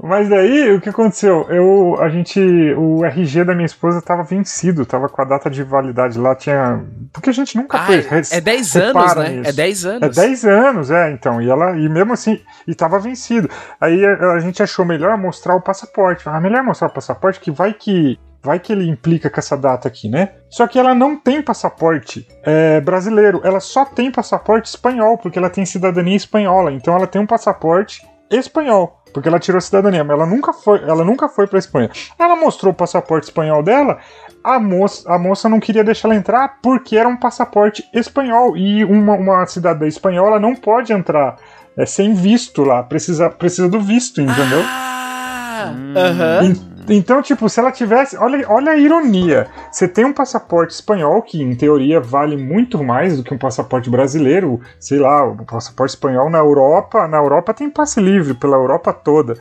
Mas 0.00 0.28
daí, 0.28 0.72
o 0.72 0.80
que 0.80 0.88
aconteceu? 0.88 1.48
Eu, 1.50 1.96
a 2.00 2.08
gente, 2.08 2.40
o 2.76 3.04
RG 3.04 3.42
da 3.42 3.54
minha 3.54 3.66
esposa 3.66 4.00
tava 4.00 4.22
vencido, 4.22 4.86
tava 4.86 5.08
com 5.08 5.20
a 5.20 5.24
data 5.24 5.50
de 5.50 5.64
validade 5.64 6.16
lá, 6.16 6.36
tinha... 6.36 6.84
Porque 7.12 7.30
a 7.30 7.32
gente 7.32 7.56
nunca 7.56 7.76
ah, 7.76 7.86
foi... 7.86 8.06
É 8.30 8.40
10 8.40 8.76
anos, 8.76 9.14
né? 9.16 9.28
Nisso. 9.30 9.50
É 9.50 9.52
10 9.52 9.84
anos. 9.84 10.18
É 10.18 10.22
10 10.22 10.44
anos, 10.44 10.90
é, 10.92 11.10
então. 11.10 11.42
E 11.42 11.50
ela, 11.50 11.76
e 11.76 11.88
mesmo 11.88 12.12
assim, 12.12 12.40
e 12.68 12.74
tava 12.74 13.00
vencido. 13.00 13.50
Aí 13.80 14.04
a, 14.06 14.34
a 14.34 14.38
gente 14.38 14.59
gente 14.60 14.62
achou 14.62 14.84
melhor 14.84 15.16
mostrar 15.16 15.54
o 15.54 15.60
passaporte. 15.60 16.28
Ah, 16.28 16.40
melhor 16.40 16.62
mostrar 16.62 16.88
o 16.88 16.92
passaporte 16.92 17.40
que 17.40 17.50
vai 17.50 17.72
que 17.72 18.18
vai 18.42 18.58
que 18.58 18.72
ele 18.72 18.88
implica 18.88 19.28
com 19.28 19.38
essa 19.38 19.56
data 19.56 19.86
aqui, 19.86 20.08
né? 20.08 20.30
Só 20.48 20.66
que 20.66 20.78
ela 20.78 20.94
não 20.94 21.14
tem 21.16 21.42
passaporte 21.42 22.26
é, 22.42 22.80
brasileiro, 22.80 23.40
ela 23.44 23.60
só 23.60 23.84
tem 23.84 24.10
passaporte 24.10 24.68
espanhol, 24.68 25.18
porque 25.18 25.38
ela 25.38 25.50
tem 25.50 25.66
cidadania 25.66 26.16
espanhola. 26.16 26.72
Então 26.72 26.94
ela 26.94 27.06
tem 27.06 27.20
um 27.20 27.26
passaporte 27.26 28.02
espanhol, 28.30 29.02
porque 29.12 29.28
ela 29.28 29.38
tirou 29.38 29.58
a 29.58 29.60
cidadania, 29.60 30.02
mas 30.04 30.16
ela 30.16 30.26
nunca 30.26 30.54
foi, 30.54 30.82
ela 30.82 31.04
nunca 31.04 31.28
foi 31.28 31.46
para 31.46 31.58
Espanha. 31.58 31.90
Ela 32.18 32.34
mostrou 32.34 32.72
o 32.72 32.76
passaporte 32.76 33.24
espanhol 33.24 33.62
dela, 33.62 33.98
a 34.42 34.58
moça, 34.58 35.12
a 35.12 35.18
moça 35.18 35.48
não 35.48 35.60
queria 35.60 35.84
deixar 35.84 36.08
ela 36.08 36.16
entrar 36.16 36.60
porque 36.62 36.96
era 36.96 37.08
um 37.08 37.16
passaporte 37.16 37.86
espanhol 37.92 38.56
e 38.56 38.84
uma, 38.84 39.14
uma 39.14 39.46
cidadã 39.46 39.86
espanhola 39.86 40.40
não 40.40 40.54
pode 40.54 40.92
entrar 40.92 41.36
é 41.76 41.86
sem 41.86 42.14
visto 42.14 42.62
lá. 42.62 42.82
Precisa, 42.82 43.30
precisa 43.30 43.68
do 43.68 43.80
visto, 43.80 44.20
entendeu? 44.20 44.62
Ah, 44.64 45.72
uhum. 45.72 46.70
Então, 46.88 47.22
tipo, 47.22 47.48
se 47.48 47.60
ela 47.60 47.70
tivesse. 47.70 48.16
Olha, 48.16 48.44
olha 48.48 48.72
a 48.72 48.76
ironia. 48.76 49.46
Você 49.70 49.86
tem 49.86 50.04
um 50.04 50.12
passaporte 50.12 50.74
espanhol, 50.74 51.22
que 51.22 51.40
em 51.40 51.54
teoria 51.54 52.00
vale 52.00 52.36
muito 52.36 52.82
mais 52.82 53.16
do 53.16 53.22
que 53.22 53.32
um 53.32 53.38
passaporte 53.38 53.88
brasileiro. 53.88 54.60
Sei 54.78 54.98
lá, 54.98 55.24
o 55.24 55.32
um 55.32 55.44
passaporte 55.44 55.94
espanhol 55.94 56.28
na 56.28 56.38
Europa. 56.38 57.06
Na 57.06 57.18
Europa 57.18 57.54
tem 57.54 57.70
passe 57.70 58.00
livre 58.00 58.34
pela 58.34 58.56
Europa 58.56 58.92
toda. 58.92 59.34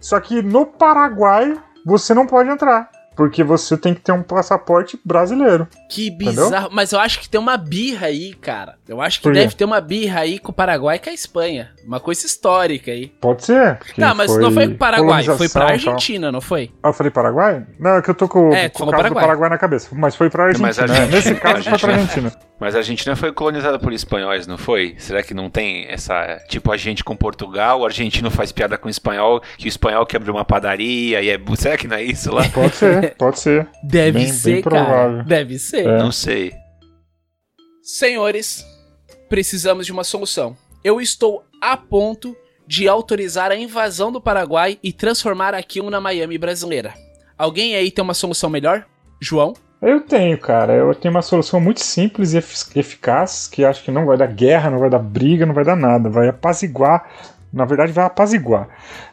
Só 0.00 0.20
que 0.20 0.42
no 0.42 0.66
Paraguai 0.66 1.56
você 1.84 2.14
não 2.14 2.26
pode 2.26 2.48
entrar. 2.48 2.88
Porque 3.16 3.44
você 3.44 3.76
tem 3.76 3.94
que 3.94 4.00
ter 4.00 4.12
um 4.12 4.22
passaporte 4.22 4.98
brasileiro. 5.04 5.68
Que 5.88 6.10
bizarro. 6.10 6.48
Entendeu? 6.48 6.68
Mas 6.72 6.92
eu 6.92 7.00
acho 7.00 7.20
que 7.20 7.28
tem 7.28 7.40
uma 7.40 7.56
birra 7.56 8.06
aí, 8.06 8.34
cara. 8.34 8.76
Eu 8.88 9.00
acho 9.00 9.20
que 9.20 9.30
deve 9.30 9.54
ter 9.54 9.64
uma 9.64 9.80
birra 9.80 10.20
aí 10.20 10.38
com 10.38 10.50
o 10.50 10.54
Paraguai 10.54 10.96
e 10.96 10.98
com 10.98 11.10
a 11.10 11.12
Espanha. 11.12 11.70
Uma 11.86 12.00
coisa 12.00 12.26
histórica 12.26 12.90
aí. 12.90 13.08
Pode 13.20 13.44
ser. 13.44 13.78
Não, 13.96 14.14
mas 14.14 14.36
não 14.36 14.52
foi 14.52 14.68
com 14.68 14.74
o 14.74 14.78
Paraguai, 14.78 15.24
foi 15.24 15.48
pra 15.48 15.70
Argentina, 15.70 16.32
não 16.32 16.40
foi? 16.40 16.70
Ah, 16.82 16.88
eu 16.88 16.92
falei 16.92 17.10
Paraguai? 17.10 17.66
Não, 17.78 17.96
é 17.96 18.02
que 18.02 18.10
eu 18.10 18.14
tô 18.14 18.28
com, 18.28 18.52
é, 18.52 18.68
com 18.68 18.84
o 18.84 18.86
caso 18.86 18.90
Paraguai. 18.90 19.10
do 19.10 19.26
Paraguai 19.26 19.50
na 19.50 19.58
cabeça. 19.58 19.88
Mas 19.92 20.14
foi 20.14 20.30
pra 20.30 20.44
Argentina. 20.44 20.68
Mas 20.68 20.78
Argentina 20.78 21.06
Nesse 21.06 21.34
caso 21.34 21.62
foi 21.62 21.78
pra 21.78 21.92
Argentina. 21.94 22.32
Mas 22.62 22.76
a 22.76 22.78
Argentina 22.78 23.16
foi 23.16 23.32
colonizada 23.32 23.76
por 23.76 23.92
espanhóis, 23.92 24.46
não 24.46 24.56
foi? 24.56 24.94
Será 24.96 25.20
que 25.20 25.34
não 25.34 25.50
tem 25.50 25.84
essa. 25.88 26.40
Tipo, 26.48 26.70
a 26.70 26.76
gente 26.76 27.02
com 27.02 27.16
Portugal, 27.16 27.80
o 27.80 27.84
argentino 27.84 28.30
faz 28.30 28.52
piada 28.52 28.78
com 28.78 28.86
o 28.86 28.90
espanhol, 28.90 29.42
que 29.58 29.66
o 29.66 29.68
espanhol 29.68 30.06
quer 30.06 30.18
abrir 30.18 30.30
uma 30.30 30.44
padaria 30.44 31.20
e 31.20 31.28
é. 31.28 31.40
Será 31.56 31.76
que 31.76 31.88
não 31.88 31.96
é 31.96 32.04
isso 32.04 32.32
lá? 32.32 32.48
Pode 32.50 32.76
ser, 32.76 33.14
pode 33.18 33.40
ser. 33.40 33.68
Deve 33.82 34.20
bem, 34.20 34.28
ser, 34.28 34.52
bem 34.52 34.62
cara. 34.62 35.24
Deve 35.24 35.58
ser. 35.58 35.88
É. 35.88 35.98
Não 35.98 36.12
sei. 36.12 36.52
Senhores, 37.82 38.64
precisamos 39.28 39.84
de 39.84 39.90
uma 39.90 40.04
solução. 40.04 40.56
Eu 40.84 41.00
estou 41.00 41.44
a 41.60 41.76
ponto 41.76 42.36
de 42.64 42.86
autorizar 42.86 43.50
a 43.50 43.56
invasão 43.56 44.12
do 44.12 44.20
Paraguai 44.20 44.78
e 44.84 44.92
transformar 44.92 45.52
aquilo 45.52 45.90
na 45.90 46.00
Miami 46.00 46.38
brasileira. 46.38 46.94
Alguém 47.36 47.74
aí 47.74 47.90
tem 47.90 48.04
uma 48.04 48.14
solução 48.14 48.48
melhor? 48.48 48.86
João? 49.20 49.52
Eu 49.82 50.00
tenho, 50.00 50.38
cara. 50.38 50.72
Eu 50.72 50.94
tenho 50.94 51.12
uma 51.12 51.22
solução 51.22 51.60
muito 51.60 51.80
simples 51.80 52.32
e 52.32 52.38
eficaz 52.38 53.48
que 53.48 53.64
acho 53.64 53.82
que 53.82 53.90
não 53.90 54.06
vai 54.06 54.16
dar 54.16 54.28
guerra, 54.28 54.70
não 54.70 54.78
vai 54.78 54.88
dar 54.88 55.00
briga, 55.00 55.44
não 55.44 55.54
vai 55.54 55.64
dar 55.64 55.74
nada. 55.74 56.08
Vai 56.08 56.28
apaziguar. 56.28 57.04
Na 57.52 57.64
verdade, 57.64 57.90
vai 57.90 58.04
apaziguar. 58.04 58.68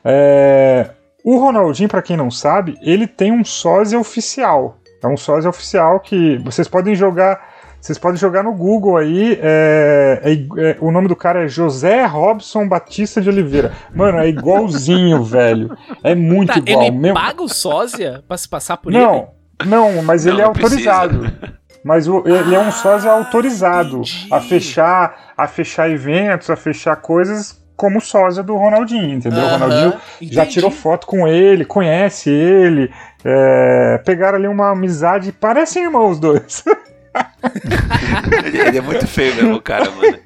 É... 0.05 0.91
O 1.25 1.37
Ronaldinho, 1.39 1.89
para 1.89 2.03
quem 2.03 2.15
não 2.15 2.29
sabe, 2.31 2.77
ele 2.81 3.07
tem 3.07 3.31
um 3.31 3.43
sósia 3.43 3.99
oficial. 3.99 4.77
É 5.03 5.07
um 5.07 5.17
sósia 5.17 5.49
oficial 5.49 5.99
que 5.99 6.37
vocês 6.37 6.67
podem 6.67 6.95
jogar. 6.95 7.57
Vocês 7.81 7.97
podem 7.97 8.17
jogar 8.17 8.43
no 8.43 8.53
Google 8.53 8.97
aí. 8.97 9.39
É, 9.41 10.21
é, 10.23 10.33
é, 10.33 10.77
o 10.79 10.91
nome 10.91 11.07
do 11.07 11.15
cara 11.15 11.45
é 11.45 11.47
José 11.47 12.05
Robson 12.05 12.67
Batista 12.67 13.21
de 13.21 13.29
Oliveira. 13.29 13.73
Mano, 13.93 14.19
é 14.19 14.27
igualzinho, 14.27 15.23
velho. 15.25 15.75
É 16.03 16.13
muito 16.13 16.53
tá, 16.53 16.59
igual. 16.59 16.85
Ele 16.85 16.97
Meu... 16.97 17.13
paga 17.13 17.41
o 17.41 17.49
sósia 17.49 18.23
pra 18.27 18.37
se 18.37 18.47
passar 18.47 18.77
por 18.77 18.91
não, 18.91 18.99
ele? 18.99 19.11
Não, 19.11 19.38
mas 20.03 20.25
não, 20.25 20.33
ele 20.33 20.41
é 20.41 20.45
autorizado. 20.45 21.19
Precisa. 21.19 21.59
Mas 21.83 22.07
o, 22.07 22.23
ele 22.25 22.55
é 22.55 22.59
um 22.59 22.71
sósia 22.71 23.09
autorizado 23.11 24.01
a 24.31 24.41
fechar, 24.41 25.33
a 25.37 25.47
fechar 25.47 25.89
eventos, 25.89 26.49
a 26.49 26.55
fechar 26.55 26.95
coisas 26.97 27.59
como 27.75 28.01
sósia 28.01 28.43
do 28.43 28.57
Ronaldinho, 28.57 29.15
entendeu? 29.15 29.41
O 29.41 29.47
Ronaldinho 29.47 29.93
entendi. 30.17 30.35
já 30.35 30.45
tirou 30.45 30.69
foto 30.69 31.07
com 31.07 31.25
ele, 31.25 31.63
conhece 31.63 32.29
ele, 32.29 32.91
é, 33.23 34.01
pegaram 34.03 34.37
ali 34.37 34.47
uma 34.49 34.71
amizade, 34.71 35.31
parecem 35.31 35.83
irmãos 35.83 36.11
os 36.11 36.19
dois. 36.19 36.63
ele 38.53 38.77
é 38.77 38.81
muito 38.81 39.07
feio 39.07 39.33
mesmo, 39.35 39.61
cara, 39.61 39.89
mano. 39.89 40.19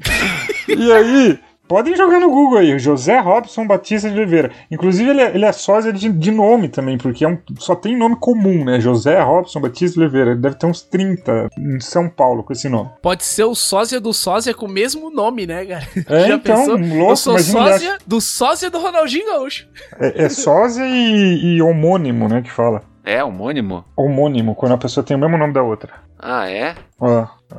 E 0.68 0.92
aí, 0.92 1.40
podem 1.68 1.96
jogar 1.96 2.20
no 2.20 2.30
Google 2.30 2.60
aí, 2.60 2.78
José 2.78 3.20
Robson 3.20 3.66
Batista 3.66 4.10
de 4.10 4.18
Oliveira. 4.18 4.52
Inclusive, 4.70 5.10
ele 5.10 5.22
é, 5.22 5.36
ele 5.36 5.46
é 5.46 5.52
sósia 5.52 5.92
de, 5.92 6.10
de 6.10 6.32
nome 6.32 6.70
também, 6.70 6.98
porque 6.98 7.26
é 7.26 7.28
um, 7.28 7.38
só 7.58 7.76
tem 7.76 7.98
nome 7.98 8.16
comum, 8.18 8.64
né? 8.64 8.80
José 8.80 9.20
Robson 9.22 9.60
Batista 9.60 9.96
de 9.96 10.02
Oliveira. 10.02 10.32
Ele 10.32 10.40
deve 10.42 10.56
ter 10.56 10.66
uns 10.66 10.82
30 10.82 11.50
em 11.58 11.80
São 11.80 12.10
Paulo 12.10 12.44
com 12.44 12.54
esse 12.54 12.70
nome. 12.70 12.90
Pode 13.02 13.24
ser 13.24 13.46
o 13.46 13.56
sósia 13.56 14.00
do 14.00 14.14
sósia 14.14 14.54
com 14.54 14.66
o 14.66 14.70
mesmo 14.70 15.10
nome, 15.10 15.46
né, 15.48 15.66
cara? 15.66 15.84
É, 16.10 16.28
Já 16.28 16.36
então, 16.36 16.56
pensou? 16.56 16.78
louco, 16.78 17.12
Eu 17.12 17.16
sou 17.16 17.34
imagina 17.34 17.60
ele 17.60 17.70
sósia 17.72 17.98
do 18.06 18.22
sósia 18.22 18.70
do 18.70 18.80
Ronaldinho 18.80 19.26
Gaúcho. 19.26 19.68
É, 20.00 20.26
é 20.26 20.30
sósia 20.30 20.84
e, 20.86 21.56
e 21.56 21.62
homônimo, 21.62 22.28
né, 22.28 22.42
que 22.42 22.52
fala. 22.52 22.84
É, 23.04 23.24
homônimo? 23.24 23.84
Homônimo, 23.98 24.56
quando 24.56 24.74
a 24.74 24.78
pessoa 24.78 25.04
tem 25.04 25.16
o 25.18 25.20
mesmo 25.20 25.38
nome 25.38 25.54
da 25.54 25.62
outra. 25.62 25.94
Ah, 26.24 26.50
é? 26.50 26.76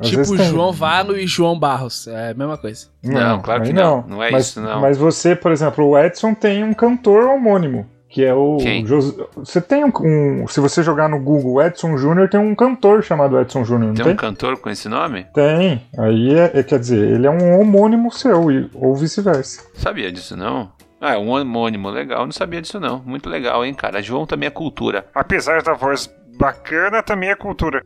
Vezes 0.01 0.27
tipo 0.27 0.37
tem- 0.37 0.49
João 0.49 0.71
Valo 0.73 1.15
e 1.17 1.27
João 1.27 1.57
Barros. 1.59 2.07
É 2.07 2.31
a 2.31 2.33
mesma 2.33 2.57
coisa. 2.57 2.87
Não, 3.03 3.41
claro 3.41 3.61
aí 3.61 3.67
que 3.69 3.73
não. 3.73 4.03
Não 4.07 4.23
é 4.23 4.31
mas, 4.31 4.47
isso, 4.47 4.61
não. 4.61 4.81
Mas 4.81 4.97
você, 4.97 5.35
por 5.35 5.51
exemplo, 5.51 5.85
o 5.87 5.97
Edson 5.97 6.33
tem 6.33 6.63
um 6.63 6.73
cantor 6.73 7.25
homônimo. 7.27 7.85
Que 8.09 8.23
é 8.23 8.33
o. 8.33 8.57
Quem? 8.57 8.85
Jos- 8.85 9.13
Você 9.35 9.59
tem 9.59 9.83
um, 9.83 9.91
um- 10.01 10.47
Se 10.47 10.59
você 10.61 10.81
jogar 10.81 11.09
no 11.09 11.19
Google 11.19 11.61
Edson 11.61 11.97
Júnior, 11.97 12.29
tem 12.29 12.39
um 12.39 12.55
cantor 12.55 13.03
chamado 13.03 13.37
Edson 13.39 13.63
Júnior, 13.65 13.89
não 13.89 13.93
Tem 13.95 14.05
tem? 14.05 14.13
um 14.13 14.17
cantor 14.17 14.57
com 14.57 14.69
esse 14.69 14.87
nome? 14.87 15.25
Tem. 15.33 15.81
Aí 15.97 16.33
é, 16.33 16.51
é- 16.59 16.63
quer 16.63 16.79
dizer, 16.79 16.97
ele 17.11 17.27
é 17.27 17.29
um 17.29 17.59
homônimo 17.59 18.09
seu, 18.11 18.49
e- 18.51 18.69
ou 18.73 18.95
vice-versa. 18.95 19.65
Sabia 19.73 20.11
disso 20.11 20.37
não? 20.37 20.71
Ah, 21.01 21.15
é 21.15 21.17
um 21.17 21.29
homônimo 21.29 21.89
legal, 21.89 22.23
não 22.25 22.31
sabia 22.31 22.61
disso 22.61 22.79
não. 22.79 23.01
Muito 23.05 23.29
legal, 23.29 23.65
hein, 23.65 23.73
cara. 23.73 24.01
João 24.01 24.25
também 24.25 24.47
é 24.47 24.49
cultura. 24.49 25.05
Apesar 25.13 25.61
da 25.61 25.73
voz 25.73 26.09
bacana, 26.37 27.01
também 27.01 27.29
é 27.29 27.35
cultura. 27.35 27.85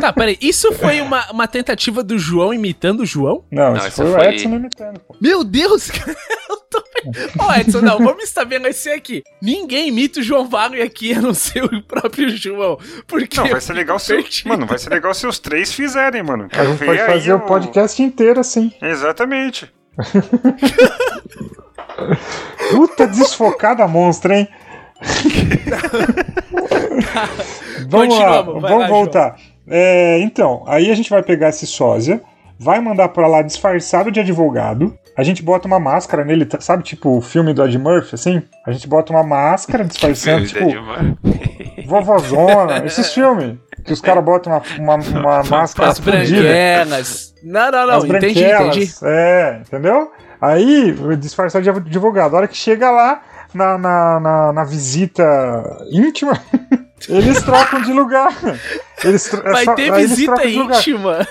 Tá, 0.00 0.12
peraí. 0.12 0.38
Isso 0.40 0.72
foi 0.72 1.00
uma, 1.00 1.30
uma 1.30 1.48
tentativa 1.48 2.02
do 2.02 2.18
João 2.18 2.54
imitando 2.54 3.00
o 3.00 3.06
João? 3.06 3.44
Não, 3.50 3.74
Não, 3.74 3.76
isso 3.76 3.90
foi, 4.02 4.12
foi- 4.12 4.20
o 4.20 4.24
Edson 4.24 4.48
imitando. 4.50 5.00
pô. 5.00 5.16
Meu 5.20 5.44
Deus, 5.44 5.90
cara. 5.90 6.16
Eu 6.48 6.56
tô... 6.70 6.82
Ó, 7.38 7.54
Edson, 7.54 7.80
não, 7.80 7.98
vamos 7.98 8.24
estabelecer 8.24 8.94
aqui. 8.94 9.22
Ninguém 9.42 9.88
imita 9.88 10.20
o 10.20 10.22
João 10.22 10.48
Valo 10.48 10.80
aqui, 10.82 11.12
a 11.12 11.20
não 11.20 11.34
ser 11.34 11.64
o 11.64 11.82
próprio 11.82 12.28
João. 12.30 12.78
Porque 13.06 13.38
Não, 13.40 13.48
vai 13.48 13.60
ser 13.60 13.72
legal 13.72 13.98
se. 13.98 14.24
Mano, 14.46 14.66
vai 14.66 14.78
ser 14.78 14.90
legal 14.90 15.12
se 15.12 15.26
os 15.26 15.38
três 15.38 15.72
fizerem, 15.72 16.22
mano. 16.22 16.48
A 16.52 16.64
gente 16.64 16.84
pode 16.84 17.00
fazer 17.04 17.32
o 17.32 17.40
podcast 17.40 18.00
inteiro 18.02 18.40
assim. 18.40 18.72
Exatamente. 18.80 19.72
Puta 22.70 23.06
desfocada 23.06 23.86
monstra, 23.86 24.36
hein? 24.38 24.48
vamos 27.88 28.18
lá, 28.18 28.42
vamos 28.42 28.62
lá, 28.62 28.88
voltar. 28.88 29.36
É, 29.68 30.18
então, 30.20 30.64
aí 30.66 30.90
a 30.90 30.94
gente 30.94 31.10
vai 31.10 31.22
pegar 31.22 31.48
esse 31.50 31.66
sósia, 31.66 32.20
vai 32.58 32.80
mandar 32.80 33.08
pra 33.08 33.26
lá 33.26 33.42
disfarçado 33.42 34.10
de 34.10 34.20
advogado. 34.20 34.96
A 35.16 35.22
gente 35.22 35.42
bota 35.42 35.66
uma 35.68 35.78
máscara 35.78 36.24
nele, 36.24 36.46
tá- 36.46 36.60
sabe, 36.60 36.82
tipo 36.82 37.18
o 37.18 37.20
filme 37.20 37.52
do 37.52 37.62
Ed 37.64 37.76
Murphy, 37.78 38.14
assim? 38.14 38.42
A 38.66 38.72
gente 38.72 38.88
bota 38.88 39.12
uma 39.12 39.22
máscara 39.22 39.84
disfarçando, 39.84 40.46
tipo, 40.46 40.64
vovozona, 41.86 42.84
esses 42.86 43.12
filmes. 43.12 43.56
Que 43.84 43.92
os 43.92 44.00
caras 44.00 44.24
botam 44.24 44.52
uma, 44.78 44.78
uma, 44.78 44.94
uma 45.04 45.42
máscara 45.42 45.90
As 45.90 45.98
fudida. 45.98 46.40
branquelas. 46.40 47.34
Não, 47.42 47.70
não, 47.70 47.86
não. 47.86 47.94
As 47.96 48.04
Entendi, 48.04 48.40
branquelas, 48.40 48.76
entendi. 48.76 48.92
É, 49.02 49.60
entendeu? 49.66 50.12
Aí, 50.40 50.94
disfarçado 51.18 51.62
de 51.64 51.70
advogado. 51.70 52.34
A 52.34 52.38
hora 52.38 52.48
que 52.48 52.56
chega 52.56 52.90
lá 52.90 53.20
na, 53.54 53.76
na, 53.78 54.20
na, 54.20 54.52
na 54.52 54.64
visita 54.64 55.22
íntima, 55.90 56.32
eles 57.08 57.42
trocam 57.42 57.80
de 57.82 57.92
lugar. 57.92 58.32
Eles 59.04 59.32
é 59.32 59.40
Vai 59.52 59.64
só- 59.64 59.74
ter 59.74 59.92
visita 59.92 60.46
íntima. 60.46 61.26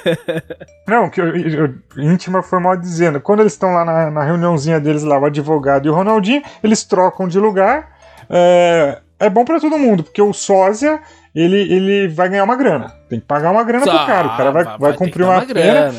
Não, 0.88 1.10
que 1.10 1.22
eu, 1.22 1.36
eu- 1.36 1.74
íntima 1.98 2.42
foi 2.44 2.60
mal 2.60 2.76
dizendo. 2.78 3.22
Quando 3.22 3.40
eles 3.42 3.54
estão 3.54 3.74
lá 3.74 3.86
na, 3.86 4.12
na 4.12 4.24
reuniãozinha 4.24 4.80
deles 4.80 5.04
lá, 5.04 5.18
o 5.18 5.26
advogado 5.26 5.86
e 5.86 5.90
o 5.90 5.94
Ronaldinho, 5.94 6.42
eles 6.64 6.84
trocam 6.84 7.28
de 7.28 7.40
lugar. 7.40 7.90
É, 8.30 9.00
é 9.20 9.30
bom 9.30 9.44
pra 9.46 9.60
todo 9.60 9.78
mundo, 9.78 10.04
porque 10.04 10.22
o 10.22 10.34
sósia, 10.34 11.00
ele, 11.34 11.58
ele 11.74 12.08
vai 12.08 12.30
ganhar 12.30 12.44
uma 12.44 12.56
grana. 12.56 12.94
Tem 13.10 13.20
que 13.20 13.26
pagar 13.26 13.52
uma 13.52 13.64
grana 13.64 13.86
pro 13.86 14.06
cara. 14.06 14.28
O 14.28 14.38
cara 14.38 14.52
vai, 14.52 14.64
vai, 14.78 14.92
ter 14.94 14.98
cumprir 14.98 15.26
dar 15.26 15.32
uma, 15.32 15.46
pena. 15.46 15.94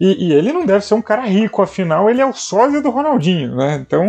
E, 0.00 0.28
e 0.28 0.32
ele 0.32 0.52
não 0.52 0.66
deve 0.66 0.84
ser 0.84 0.94
um 0.94 1.00
cara 1.02 1.22
rico, 1.24 1.62
afinal, 1.62 2.10
ele 2.10 2.20
é 2.20 2.26
o 2.26 2.32
sósia 2.32 2.82
do 2.82 2.90
Ronaldinho, 2.90 3.56
né? 3.56 3.76
Então, 3.76 4.06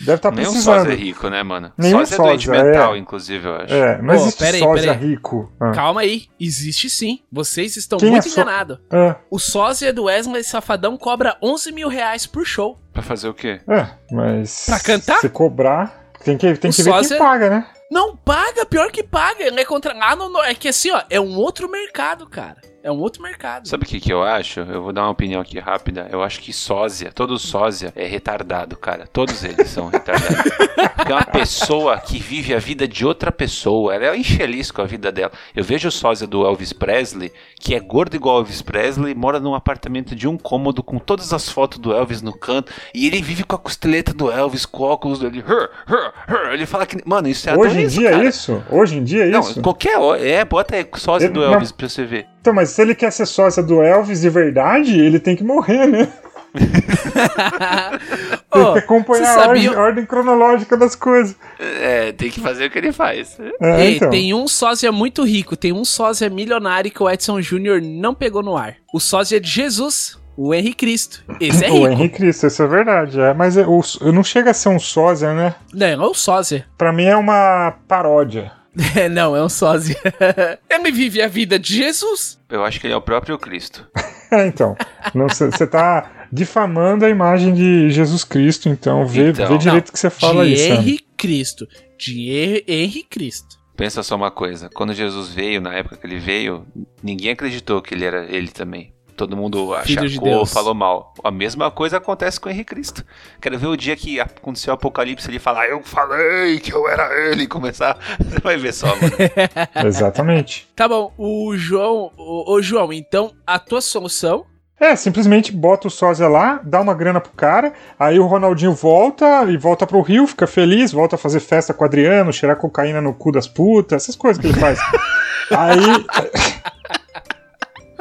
deve 0.00 0.14
estar 0.14 0.30
Nenhum 0.30 0.50
precisando. 0.50 0.76
sósia 0.80 0.92
é 0.92 0.96
rico, 0.96 1.28
né, 1.30 1.42
mano? 1.42 1.72
Nenhum 1.78 1.98
sósia 2.00 2.14
é 2.14 2.18
doente 2.18 2.46
sósia, 2.46 2.62
mental, 2.64 2.94
é. 2.94 2.98
inclusive, 2.98 3.48
eu 3.48 3.54
acho. 3.56 3.74
É, 3.74 4.02
não 4.02 4.14
Ô, 4.14 4.16
existe 4.16 4.38
peraí, 4.38 4.60
sósia 4.60 4.94
peraí. 4.94 5.08
rico. 5.10 5.52
Ah, 5.60 5.72
Calma 5.72 6.00
aí, 6.02 6.24
existe 6.38 6.90
sim. 6.90 7.20
Vocês 7.32 7.76
estão 7.76 7.98
Quem 7.98 8.08
é 8.08 8.12
muito 8.12 8.28
só- 8.28 8.42
enganados. 8.42 8.78
é, 8.92 9.16
O 9.30 9.38
sósia 9.38 9.92
do 9.92 10.04
Wesley 10.04 10.44
Safadão 10.44 10.96
cobra 10.96 11.36
11 11.42 11.72
mil 11.72 11.88
reais 11.88 12.26
por 12.26 12.44
show. 12.44 12.78
Pra 12.92 13.02
fazer 13.02 13.28
o 13.28 13.34
quê? 13.34 13.60
é, 13.68 13.86
mas. 14.12 14.66
Pra 14.66 14.80
cantar? 14.80 15.18
Se 15.20 15.28
cobrar, 15.28 16.10
tem 16.24 16.36
que, 16.36 16.54
tem 16.56 16.70
O 16.70 16.74
que 16.74 16.82
ver 16.82 16.90
sósia- 16.90 17.16
quem 17.16 17.26
paga, 17.26 17.48
né? 17.50 17.66
Não 17.90 18.14
paga, 18.16 18.64
pior 18.66 18.90
que 18.92 19.02
paga. 19.02 19.42
Ele 19.44 19.60
é 19.60 19.64
contra. 19.64 19.94
Ah, 20.00 20.14
não, 20.14 20.28
não, 20.30 20.44
é 20.44 20.54
que 20.54 20.68
assim, 20.68 20.90
ó, 20.92 21.02
é 21.10 21.20
um 21.20 21.36
outro 21.36 21.68
mercado, 21.68 22.26
cara. 22.28 22.56
É 22.82 22.90
um 22.90 22.98
outro 22.98 23.22
mercado. 23.22 23.68
Sabe 23.68 23.84
o 23.84 23.86
que, 23.86 24.00
que 24.00 24.10
eu 24.10 24.22
acho? 24.22 24.60
Eu 24.60 24.82
vou 24.82 24.92
dar 24.92 25.02
uma 25.02 25.10
opinião 25.10 25.38
aqui 25.40 25.58
rápida. 25.58 26.08
Eu 26.10 26.22
acho 26.22 26.40
que 26.40 26.50
sósia, 26.50 27.12
todo 27.12 27.38
sósia 27.38 27.92
é 27.94 28.06
retardado, 28.06 28.74
cara. 28.74 29.06
Todos 29.06 29.44
eles 29.44 29.68
são 29.68 29.88
retardados. 29.88 30.50
Porque 30.96 31.12
é 31.12 31.14
uma 31.14 31.26
pessoa 31.26 31.98
que 31.98 32.18
vive 32.18 32.54
a 32.54 32.58
vida 32.58 32.88
de 32.88 33.04
outra 33.04 33.30
pessoa. 33.30 33.94
Ela 33.94 34.06
é 34.06 34.16
infeliz 34.16 34.70
com 34.70 34.80
a 34.80 34.86
vida 34.86 35.12
dela. 35.12 35.30
Eu 35.54 35.62
vejo 35.62 35.88
o 35.88 35.92
sósia 35.92 36.26
do 36.26 36.42
Elvis 36.46 36.72
Presley, 36.72 37.30
que 37.58 37.74
é 37.74 37.80
gordo 37.80 38.16
igual 38.16 38.38
Elvis 38.38 38.62
Presley, 38.62 39.14
mora 39.14 39.38
num 39.38 39.54
apartamento 39.54 40.14
de 40.16 40.26
um 40.26 40.38
cômodo 40.38 40.82
com 40.82 40.98
todas 40.98 41.34
as 41.34 41.50
fotos 41.50 41.78
do 41.78 41.92
Elvis 41.92 42.22
no 42.22 42.32
canto. 42.32 42.72
E 42.94 43.06
ele 43.06 43.20
vive 43.20 43.44
com 43.44 43.56
a 43.56 43.58
costeleta 43.58 44.14
do 44.14 44.30
Elvis, 44.30 44.64
com 44.64 44.84
o 44.84 44.86
óculos 44.86 45.18
dele. 45.18 45.44
"Hur, 45.46 45.68
hur, 45.86 46.12
hur". 46.28 46.52
Ele 46.54 46.64
fala 46.64 46.86
que. 46.86 46.96
Mano, 47.06 47.28
isso 47.28 47.48
é 47.50 47.54
Hoje 47.56 47.78
em 47.82 47.86
dia 47.86 48.08
é 48.08 48.12
cara. 48.12 48.24
isso? 48.24 48.62
Hoje 48.70 48.96
em 48.96 49.04
dia 49.04 49.24
é 49.26 49.30
Não, 49.30 49.40
isso? 49.40 49.60
qualquer. 49.60 49.98
É, 50.22 50.42
bota 50.46 50.76
aí 50.76 50.86
sósia 50.96 51.26
Ele- 51.26 51.34
do 51.34 51.40
não. 51.40 51.52
Elvis 51.54 51.72
pra 51.72 51.86
você 51.88 52.04
ver. 52.06 52.26
Então, 52.40 52.54
mas 52.54 52.69
se 52.70 52.82
ele 52.82 52.94
quer 52.94 53.10
ser 53.12 53.26
sócia 53.26 53.62
do 53.62 53.82
Elvis 53.82 54.20
de 54.20 54.30
verdade, 54.30 54.98
ele 54.98 55.18
tem 55.18 55.36
que 55.36 55.44
morrer, 55.44 55.86
né? 55.86 56.08
Tem 58.52 58.72
que 58.72 58.78
acompanhar 58.80 59.38
a 59.38 59.48
ordem, 59.48 59.68
ordem 59.68 60.06
cronológica 60.06 60.76
das 60.76 60.96
coisas. 60.96 61.36
É, 61.58 62.12
tem 62.12 62.28
que 62.30 62.40
fazer 62.40 62.66
o 62.66 62.70
que 62.70 62.78
ele 62.78 62.92
faz. 62.92 63.38
É, 63.60 63.84
Ei, 63.84 63.96
então. 63.96 64.10
tem 64.10 64.34
um 64.34 64.48
sósia 64.48 64.90
muito 64.90 65.24
rico, 65.24 65.56
tem 65.56 65.72
um 65.72 65.84
sósia 65.84 66.28
milionário 66.28 66.90
que 66.90 67.02
o 67.02 67.08
Edson 67.08 67.40
Júnior 67.40 67.80
não 67.80 68.14
pegou 68.14 68.42
no 68.42 68.56
ar. 68.56 68.74
O 68.92 68.98
sósia 68.98 69.40
de 69.40 69.48
Jesus, 69.48 70.18
o 70.36 70.52
Henrique 70.52 70.78
Cristo. 70.78 71.22
Esse 71.38 71.64
é 71.64 71.70
O 71.70 71.74
rico. 71.74 71.86
Henrique 71.88 72.16
Cristo, 72.16 72.46
isso 72.46 72.62
é 72.62 72.66
verdade. 72.66 73.20
É, 73.20 73.32
mas 73.32 73.56
é, 73.56 73.64
o, 73.66 73.82
não 74.12 74.24
chega 74.24 74.50
a 74.50 74.54
ser 74.54 74.70
um 74.70 74.78
sósia, 74.78 75.32
né? 75.32 75.54
Não, 75.72 75.86
é 75.86 75.96
o 75.96 76.14
sósia. 76.14 76.66
Pra 76.76 76.92
mim 76.92 77.04
é 77.04 77.16
uma 77.16 77.74
paródia. 77.86 78.50
É, 78.96 79.08
não, 79.08 79.34
é 79.34 79.42
um 79.42 79.48
sósia. 79.48 79.96
Ele 80.70 80.92
vive 80.92 81.20
a 81.20 81.26
vida 81.28 81.58
de 81.58 81.74
Jesus. 81.76 82.38
Eu 82.48 82.64
acho 82.64 82.78
que 82.80 82.86
ele 82.86 82.94
é 82.94 82.96
o 82.96 83.02
próprio 83.02 83.38
Cristo. 83.38 83.86
É, 84.32 84.46
então. 84.46 84.76
Você 85.12 85.66
tá 85.66 86.28
difamando 86.32 87.04
a 87.04 87.10
imagem 87.10 87.52
de 87.52 87.90
Jesus 87.90 88.22
Cristo, 88.22 88.68
então 88.68 89.04
vê, 89.04 89.30
Então. 89.30 89.48
vê 89.48 89.58
direito 89.58 89.88
o 89.88 89.92
que 89.92 89.98
você 89.98 90.08
fala 90.08 90.46
de 90.46 90.56
Sam. 90.56 90.74
Henrique 90.74 91.06
Cristo. 91.16 91.66
De 91.98 92.30
Hen- 92.30 92.62
Henrique 92.68 93.08
Cristo. 93.10 93.56
Pensa 93.76 94.04
só 94.04 94.14
uma 94.14 94.30
coisa, 94.30 94.70
quando 94.72 94.94
Jesus 94.94 95.30
veio, 95.30 95.60
na 95.60 95.74
época 95.74 95.96
que 95.96 96.06
ele 96.06 96.20
veio, 96.20 96.64
ninguém 97.02 97.32
acreditou 97.32 97.82
que 97.82 97.92
ele 97.92 98.04
era 98.04 98.24
ele 98.32 98.46
também. 98.52 98.92
Todo 99.20 99.36
mundo 99.36 99.76
Filho 99.82 100.08
de 100.08 100.14
achacou, 100.14 100.28
Deus. 100.30 100.50
falou 100.50 100.74
mal. 100.74 101.12
A 101.22 101.30
mesma 101.30 101.70
coisa 101.70 101.98
acontece 101.98 102.40
com 102.40 102.48
o 102.48 102.52
Henrique 102.52 102.74
Cristo. 102.74 103.04
Quero 103.38 103.58
ver 103.58 103.66
o 103.66 103.76
dia 103.76 103.94
que 103.94 104.18
aconteceu 104.18 104.70
o 104.70 104.74
apocalipse 104.74 105.30
ele 105.30 105.38
falar, 105.38 105.68
eu 105.68 105.82
falei 105.82 106.58
que 106.58 106.72
eu 106.72 106.88
era 106.88 107.12
ele, 107.28 107.42
e 107.42 107.46
começar. 107.46 107.98
Você 108.18 108.38
vai 108.38 108.56
ver 108.56 108.72
só, 108.72 108.86
mano. 108.86 109.12
Exatamente. 109.86 110.66
Tá 110.74 110.88
bom, 110.88 111.12
o 111.18 111.54
João. 111.54 112.10
Ô, 112.16 112.54
ô, 112.54 112.62
João, 112.62 112.90
então 112.94 113.34
a 113.46 113.58
tua 113.58 113.82
solução. 113.82 114.46
É, 114.80 114.96
simplesmente 114.96 115.52
bota 115.52 115.88
o 115.88 115.90
sósia 115.90 116.26
lá, 116.26 116.58
dá 116.64 116.80
uma 116.80 116.94
grana 116.94 117.20
pro 117.20 117.32
cara, 117.32 117.74
aí 117.98 118.18
o 118.18 118.24
Ronaldinho 118.24 118.72
volta 118.72 119.44
e 119.50 119.58
volta 119.58 119.86
pro 119.86 120.00
Rio, 120.00 120.26
fica 120.26 120.46
feliz, 120.46 120.92
volta 120.92 121.16
a 121.16 121.18
fazer 121.18 121.40
festa 121.40 121.74
com 121.74 121.84
o 121.84 121.86
Adriano, 121.86 122.32
cheirar 122.32 122.56
cocaína 122.56 123.02
no 123.02 123.12
cu 123.12 123.30
das 123.30 123.46
putas, 123.46 124.02
essas 124.02 124.16
coisas 124.16 124.40
que 124.40 124.48
ele 124.48 124.58
faz. 124.58 124.78
aí. 125.52 126.06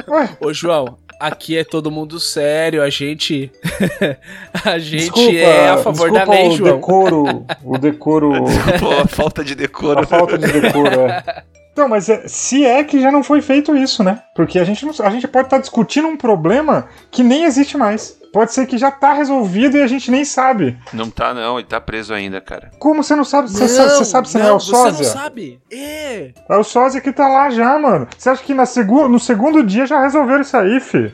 Ué, 0.08 0.30
Ô, 0.40 0.54
João, 0.54 0.98
aqui 1.20 1.58
é 1.58 1.64
todo 1.64 1.92
mundo 1.92 2.20
sério, 2.20 2.82
a 2.82 2.90
gente. 2.90 3.52
a 4.66 4.80
gente 4.80 5.02
desculpa, 5.02 5.32
é 5.32 5.70
a 5.70 5.78
favor 5.78 6.12
da 6.12 6.20
desculpa 6.20 6.40
lei, 6.42 6.48
o 6.50 6.52
João. 6.52 6.76
decoro, 6.76 7.46
o 7.64 7.78
decoro, 7.78 8.32
Pô, 8.80 8.92
a 9.02 9.08
falta 9.08 9.44
de 9.44 9.56
decoro. 9.56 10.00
a 10.00 10.06
falta 10.06 10.38
de 10.38 10.48
decoro, 10.52 11.02
é. 11.02 11.44
Então, 11.72 11.88
mas 11.88 12.10
é- 12.10 12.28
se 12.28 12.66
é 12.66 12.84
que 12.84 13.02
já 13.02 13.12
não 13.12 13.24
foi 13.24 13.42
feito 13.42 13.76
isso, 13.76 14.04
né? 14.04 14.22
Porque 14.36 14.60
a 14.60 14.64
gente, 14.64 14.86
não, 14.86 14.94
a 15.00 15.10
gente 15.10 15.28
pode 15.28 15.48
estar 15.48 15.60
discutindo 15.60 16.08
um 16.08 16.18
problema 16.18 16.88
que 17.10 17.24
nem 17.24 17.46
existe 17.46 17.78
mais. 17.78 18.19
Pode 18.32 18.54
ser 18.54 18.68
que 18.68 18.78
já 18.78 18.92
tá 18.92 19.14
resolvido 19.14 19.78
e 19.78 19.82
a 19.82 19.88
gente 19.88 20.12
nem 20.12 20.24
sabe. 20.24 20.78
Não 20.94 21.10
tá 21.10 21.34
não, 21.34 21.58
ele 21.58 21.68
tá 21.68 21.82
preso 21.82 22.14
ainda, 22.14 22.40
cara. 22.40 22.70
Como 22.80 23.04
você 23.04 23.16
não 23.16 23.24
sabe? 23.24 23.50
Você 23.50 23.68
sa- 23.68 23.90
você 23.90 24.06
sabe 24.06 24.30
se 24.30 24.38
não, 24.38 24.46
é 24.48 24.52
o 24.54 24.60
Você 24.60 24.72
não 24.72 24.80
sósia? 24.86 25.06
sabe? 25.06 25.60
É. 25.72 26.32
É 26.48 26.56
o 26.58 26.64
sósia 26.64 27.02
que 27.02 27.12
tá 27.12 27.28
lá 27.28 27.50
já, 27.50 27.78
mano. 27.80 28.08
Você 28.18 28.30
acha 28.30 28.44
que 28.44 28.54
na 28.54 28.66
segu 28.68 29.08
no 29.08 29.20
segundo 29.20 29.64
dia 29.64 29.86
já 29.88 30.02
resolveram 30.02 30.42
isso 30.42 30.56
aí, 30.56 30.80
fi? 30.80 31.12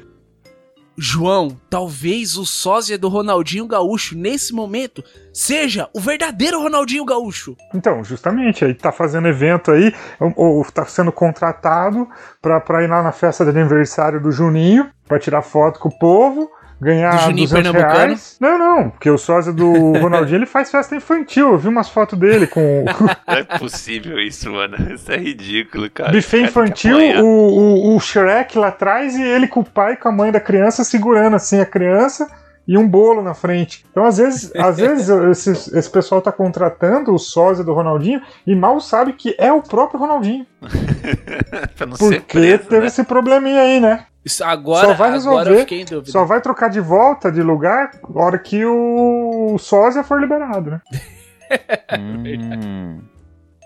João, 0.98 1.50
talvez 1.70 2.38
o 2.38 2.46
sósia 2.46 2.98
do 2.98 3.10
Ronaldinho 3.10 3.68
Gaúcho 3.68 4.18
nesse 4.18 4.54
momento 4.54 5.04
seja 5.34 5.90
o 5.94 6.00
verdadeiro 6.00 6.62
Ronaldinho 6.62 7.04
Gaúcho. 7.04 7.54
Então, 7.74 8.02
justamente, 8.02 8.64
aí 8.64 8.74
tá 8.74 8.94
fazendo 8.94 9.28
evento 9.28 9.72
aí, 9.72 9.94
ou, 10.22 10.34
ou 10.38 10.66
tá 10.66 10.86
sendo 10.86 11.12
contratado 11.12 12.08
pra, 12.42 12.62
pra 12.62 12.82
ir 12.82 12.88
lá 12.90 13.04
na 13.04 13.12
festa 13.12 13.44
de 13.44 13.50
aniversário 13.50 14.22
do 14.22 14.32
Juninho, 14.32 14.90
pra 15.06 15.20
tirar 15.20 15.42
foto 15.42 15.82
com 15.82 15.90
o 15.90 16.00
povo, 16.00 16.50
ganhar 16.80 17.16
Do 17.16 17.22
Juninho 17.24 17.48
200 17.48 17.52
Pernambucano? 17.72 18.06
reais. 18.06 18.38
Não, 18.40 18.58
não, 18.58 18.90
porque 18.90 19.10
o 19.10 19.18
sósia 19.18 19.54
do 19.54 19.94
Ronaldinho, 20.00 20.40
ele 20.40 20.46
faz 20.46 20.70
festa 20.72 20.96
infantil, 20.96 21.52
eu 21.54 21.58
vi 21.58 21.68
umas 21.68 21.90
fotos 21.90 22.18
dele 22.18 22.48
com 22.48 22.86
Não 23.28 23.34
é 23.34 23.44
possível 23.44 24.20
isso, 24.20 24.52
mano. 24.52 24.76
Isso 24.94 25.12
é 25.12 25.18
ridículo, 25.18 25.90
cara. 25.90 26.12
buffet 26.12 26.38
cara 26.38 26.50
infantil, 26.50 26.98
o, 27.24 27.26
o, 27.26 27.96
o 27.96 28.00
Shrek 28.00 28.58
lá 28.58 28.68
atrás 28.68 29.16
e 29.16 29.24
ele 29.24 29.48
com 29.48 29.62
o 29.62 29.66
pai 29.66 29.94
e 29.94 29.98
com 29.98 30.10
a 30.10 30.12
mãe 30.12 30.32
da 30.32 30.40
criança 30.40 30.84
segurando 30.84 31.36
assim 31.36 31.60
a 31.60 31.66
criança 31.66 32.28
e 32.68 32.78
um 32.78 32.88
bolo 32.88 33.22
na 33.22 33.34
frente. 33.34 33.86
Então, 33.92 34.06
às 34.06 34.18
vezes, 34.18 34.52
às 34.56 34.78
vezes 34.78 35.08
esse, 35.10 35.78
esse 35.78 35.90
pessoal 35.90 36.22
tá 36.22 36.32
contratando 36.32 37.14
o 37.14 37.20
sósia 37.20 37.64
do 37.64 37.74
Ronaldinho 37.74 38.22
e 38.46 38.56
mal 38.56 38.80
sabe 38.82 39.14
que 39.14 39.36
é 39.38 39.52
o 39.52 39.62
próprio 39.62 40.00
Ronaldinho. 40.00 40.46
pra 41.78 41.86
não 41.86 41.96
ser 41.96 42.22
Porque 42.22 42.40
preso, 42.40 42.64
teve 42.64 42.82
né? 42.82 42.88
esse 42.88 43.04
probleminha 43.04 43.62
aí, 43.62 43.80
né? 43.80 44.06
Isso 44.26 44.44
agora, 44.44 44.88
Só 44.88 44.94
vai 44.94 44.96
agora 44.96 45.12
resolver, 45.14 45.52
eu 45.52 45.60
fiquei 45.60 45.82
em 45.82 45.86
dúvida. 45.86 46.12
Só 46.12 46.26
vai 46.26 46.42
trocar 46.42 46.70
de 46.70 46.80
volta 46.80 47.32
de 47.32 47.42
lugar 47.44 47.92
na 48.10 48.22
hora 48.22 48.40
que 48.40 48.66
o 48.66 49.56
sósia 49.60 50.04
for 50.04 50.20
liberado, 50.20 50.72
né? 50.72 50.82
Hum, 52.00 53.02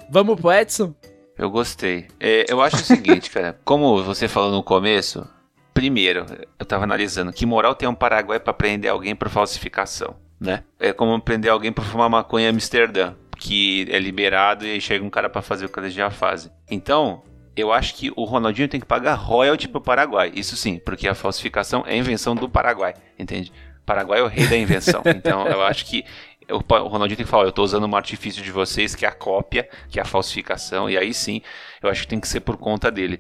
Vamos 0.10 0.40
pro 0.40 0.52
Edson? 0.52 0.94
eu 1.38 1.50
gostei. 1.50 2.08
É, 2.20 2.46
eu 2.50 2.62
acho 2.62 2.76
o 2.76 2.80
seguinte, 2.80 3.30
cara. 3.32 3.58
Como 3.64 4.04
você 4.04 4.28
falou 4.28 4.52
no 4.52 4.62
começo, 4.62 5.26
primeiro, 5.74 6.26
eu 6.60 6.66
tava 6.66 6.84
analisando 6.84 7.32
que 7.32 7.46
moral 7.46 7.74
tem 7.74 7.88
um 7.88 7.96
Paraguai 7.96 8.38
pra 8.40 8.52
prender 8.52 8.92
alguém 8.92 9.16
por 9.16 9.30
falsificação, 9.30 10.16
né? 10.38 10.64
É 10.78 10.92
como 10.92 11.18
prender 11.22 11.50
alguém 11.50 11.72
por 11.72 11.86
fumar 11.86 12.10
maconha 12.10 12.48
em 12.48 12.50
Amsterdã, 12.50 13.14
que 13.38 13.88
é 13.90 13.98
liberado 13.98 14.66
e 14.66 14.72
aí 14.72 14.82
chega 14.82 15.06
um 15.06 15.10
cara 15.10 15.30
pra 15.30 15.42
fazer 15.42 15.66
o 15.66 15.70
que 15.70 15.80
eles 15.80 15.94
já 15.94 16.10
fazem. 16.10 16.52
Então, 16.70 17.24
eu 17.60 17.72
acho 17.72 17.96
que 17.96 18.12
o 18.16 18.24
Ronaldinho 18.24 18.68
tem 18.68 18.80
que 18.80 18.86
pagar 18.86 19.16
royalty 19.16 19.68
pro 19.68 19.82
Paraguai. 19.82 20.32
Isso 20.34 20.56
sim, 20.56 20.80
porque 20.80 21.08
a 21.08 21.16
falsificação 21.16 21.84
é 21.86 21.96
invenção 21.96 22.36
do 22.36 22.50
Paraguai, 22.50 22.94
entende? 23.18 23.52
Paraguai 23.86 24.20
é 24.20 24.24
o 24.24 24.28
rei 24.28 24.48
da 24.48 24.58
invenção. 24.58 25.02
Então, 25.16 25.48
eu 25.48 25.62
acho 25.64 25.86
que 25.86 26.06
o 26.52 26.88
Ronaldinho 26.88 27.18
tem 27.18 27.26
que 27.26 27.32
falar, 27.32 27.46
eu 27.46 27.52
tô 27.52 27.64
usando 27.64 27.86
um 27.86 27.96
artifício 27.96 28.42
de 28.42 28.52
vocês, 28.52 28.96
que 28.96 29.06
é 29.06 29.10
a 29.10 29.12
cópia, 29.12 29.70
que 29.90 30.00
é 30.00 30.02
a 30.02 30.06
falsificação, 30.06 30.90
e 30.90 30.98
aí 30.98 31.14
sim, 31.14 31.42
eu 31.82 31.90
acho 31.90 32.02
que 32.02 32.08
tem 32.08 32.20
que 32.20 32.28
ser 32.28 32.40
por 32.40 32.58
conta 32.58 32.90
dele. 32.90 33.20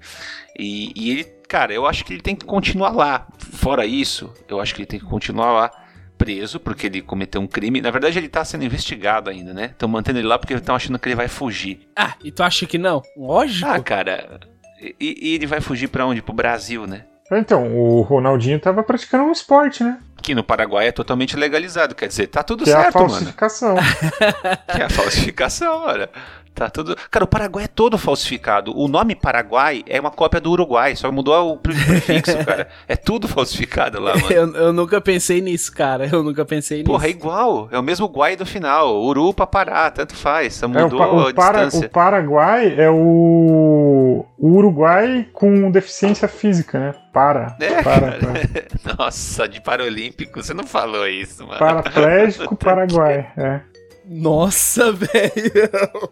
E, 0.57 0.91
e 0.95 1.11
ele, 1.11 1.23
cara, 1.47 1.73
eu 1.73 1.85
acho 1.85 2.03
que 2.03 2.13
ele 2.13 2.21
tem 2.21 2.35
que 2.35 2.45
continuar 2.45 2.91
lá. 2.91 3.27
Fora 3.37 3.85
isso, 3.85 4.33
eu 4.47 4.59
acho 4.59 4.73
que 4.73 4.81
ele 4.81 4.87
tem 4.87 4.99
que 4.99 5.05
continuar 5.05 5.51
lá 5.51 5.71
preso, 6.19 6.59
porque 6.59 6.85
ele 6.87 7.01
cometeu 7.01 7.39
um 7.41 7.47
crime. 7.47 7.81
Na 7.81 7.89
verdade, 7.89 8.19
ele 8.19 8.27
tá 8.27 8.43
sendo 8.43 8.65
investigado 8.65 9.29
ainda, 9.29 9.53
né? 9.53 9.65
Estão 9.71 9.87
mantendo 9.89 10.19
ele 10.19 10.27
lá 10.27 10.37
porque 10.37 10.53
estão 10.53 10.75
achando 10.75 10.99
que 10.99 11.07
ele 11.07 11.15
vai 11.15 11.29
fugir. 11.29 11.87
Ah, 11.95 12.13
e 12.23 12.29
tu 12.31 12.43
acha 12.43 12.65
que 12.67 12.77
não? 12.77 13.01
Lógico. 13.17 13.69
Ah, 13.71 13.79
cara, 13.79 14.39
e, 14.81 14.95
e 14.99 15.35
ele 15.35 15.47
vai 15.47 15.61
fugir 15.61 15.87
pra 15.87 16.05
onde? 16.05 16.21
Pro 16.21 16.33
Brasil, 16.33 16.85
né? 16.85 17.05
Então, 17.31 17.75
o 17.77 18.01
Ronaldinho 18.01 18.59
tava 18.59 18.81
praticando 18.83 19.23
um 19.23 19.31
esporte, 19.31 19.83
né? 19.83 19.99
Que 20.21 20.33
no 20.35 20.43
Paraguai 20.43 20.87
é 20.87 20.91
totalmente 20.91 21.37
legalizado, 21.37 21.93
quer 21.95 22.07
dizer, 22.07 22.27
tá 22.27 22.43
tudo 22.43 22.63
Que 22.63 22.71
é 22.71 22.73
a 22.73 22.81
certo, 22.81 22.95
mano. 22.97 23.09
falsificação. 23.09 23.75
Que 24.75 24.81
é 24.81 24.85
a 24.85 24.89
falsificação, 24.89 25.83
olha. 25.83 26.09
Tá 26.53 26.69
tudo. 26.69 26.93
Cara, 27.09 27.23
o 27.23 27.27
Paraguai 27.27 27.63
é 27.63 27.67
todo 27.67 27.97
falsificado. 27.97 28.77
O 28.77 28.89
nome 28.89 29.15
Paraguai 29.15 29.81
é 29.87 29.97
uma 29.97 30.11
cópia 30.11 30.41
do 30.41 30.51
Uruguai, 30.51 30.93
só 30.95 31.09
mudou 31.09 31.53
o 31.53 31.57
pre- 31.57 31.73
prefixo, 31.73 32.37
cara. 32.45 32.67
É 32.85 32.97
tudo 32.97 33.29
falsificado 33.29 33.99
lá, 34.01 34.13
mano. 34.15 34.31
Eu, 34.31 34.53
eu 34.55 34.73
nunca 34.73 34.99
pensei 34.99 35.39
nisso, 35.39 35.71
cara. 35.73 36.09
Eu 36.11 36.21
nunca 36.21 36.43
pensei 36.43 36.83
Porra, 36.83 37.05
é 37.05 37.07
nisso. 37.07 37.19
igual. 37.19 37.69
É 37.71 37.79
o 37.79 37.83
mesmo 37.83 38.07
Guai 38.07 38.35
do 38.35 38.45
final. 38.45 39.01
Uru 39.01 39.33
pra 39.33 39.47
parar, 39.47 39.89
tanto 39.91 40.13
faz. 40.15 40.55
Só 40.55 40.65
É, 40.65 40.69
o, 40.69 40.71
mudou 40.71 40.99
Pa- 40.99 41.05
a 41.05 41.11
o 41.29 41.33
Para- 41.33 41.63
distância. 41.65 41.87
o 41.87 41.89
Paraguai 41.91 42.75
é 42.77 42.89
o, 42.89 44.25
o 44.37 44.47
Uruguai 44.49 45.27
com 45.31 45.71
deficiência 45.71 46.27
física, 46.27 46.77
né? 46.77 46.95
Para. 47.13 47.55
É, 47.61 47.81
para, 47.81 48.11
cara. 48.17 48.41
Nossa, 48.97 49.47
de 49.47 49.61
Paralímpico, 49.61 50.43
você 50.43 50.53
não 50.53 50.65
falou 50.65 51.07
isso, 51.07 51.45
mano. 51.47 51.57
Paraplégico 51.59 52.53
Paraguai. 52.57 53.31
É. 53.37 53.61
Nossa, 54.05 54.91
velho. 54.91 56.09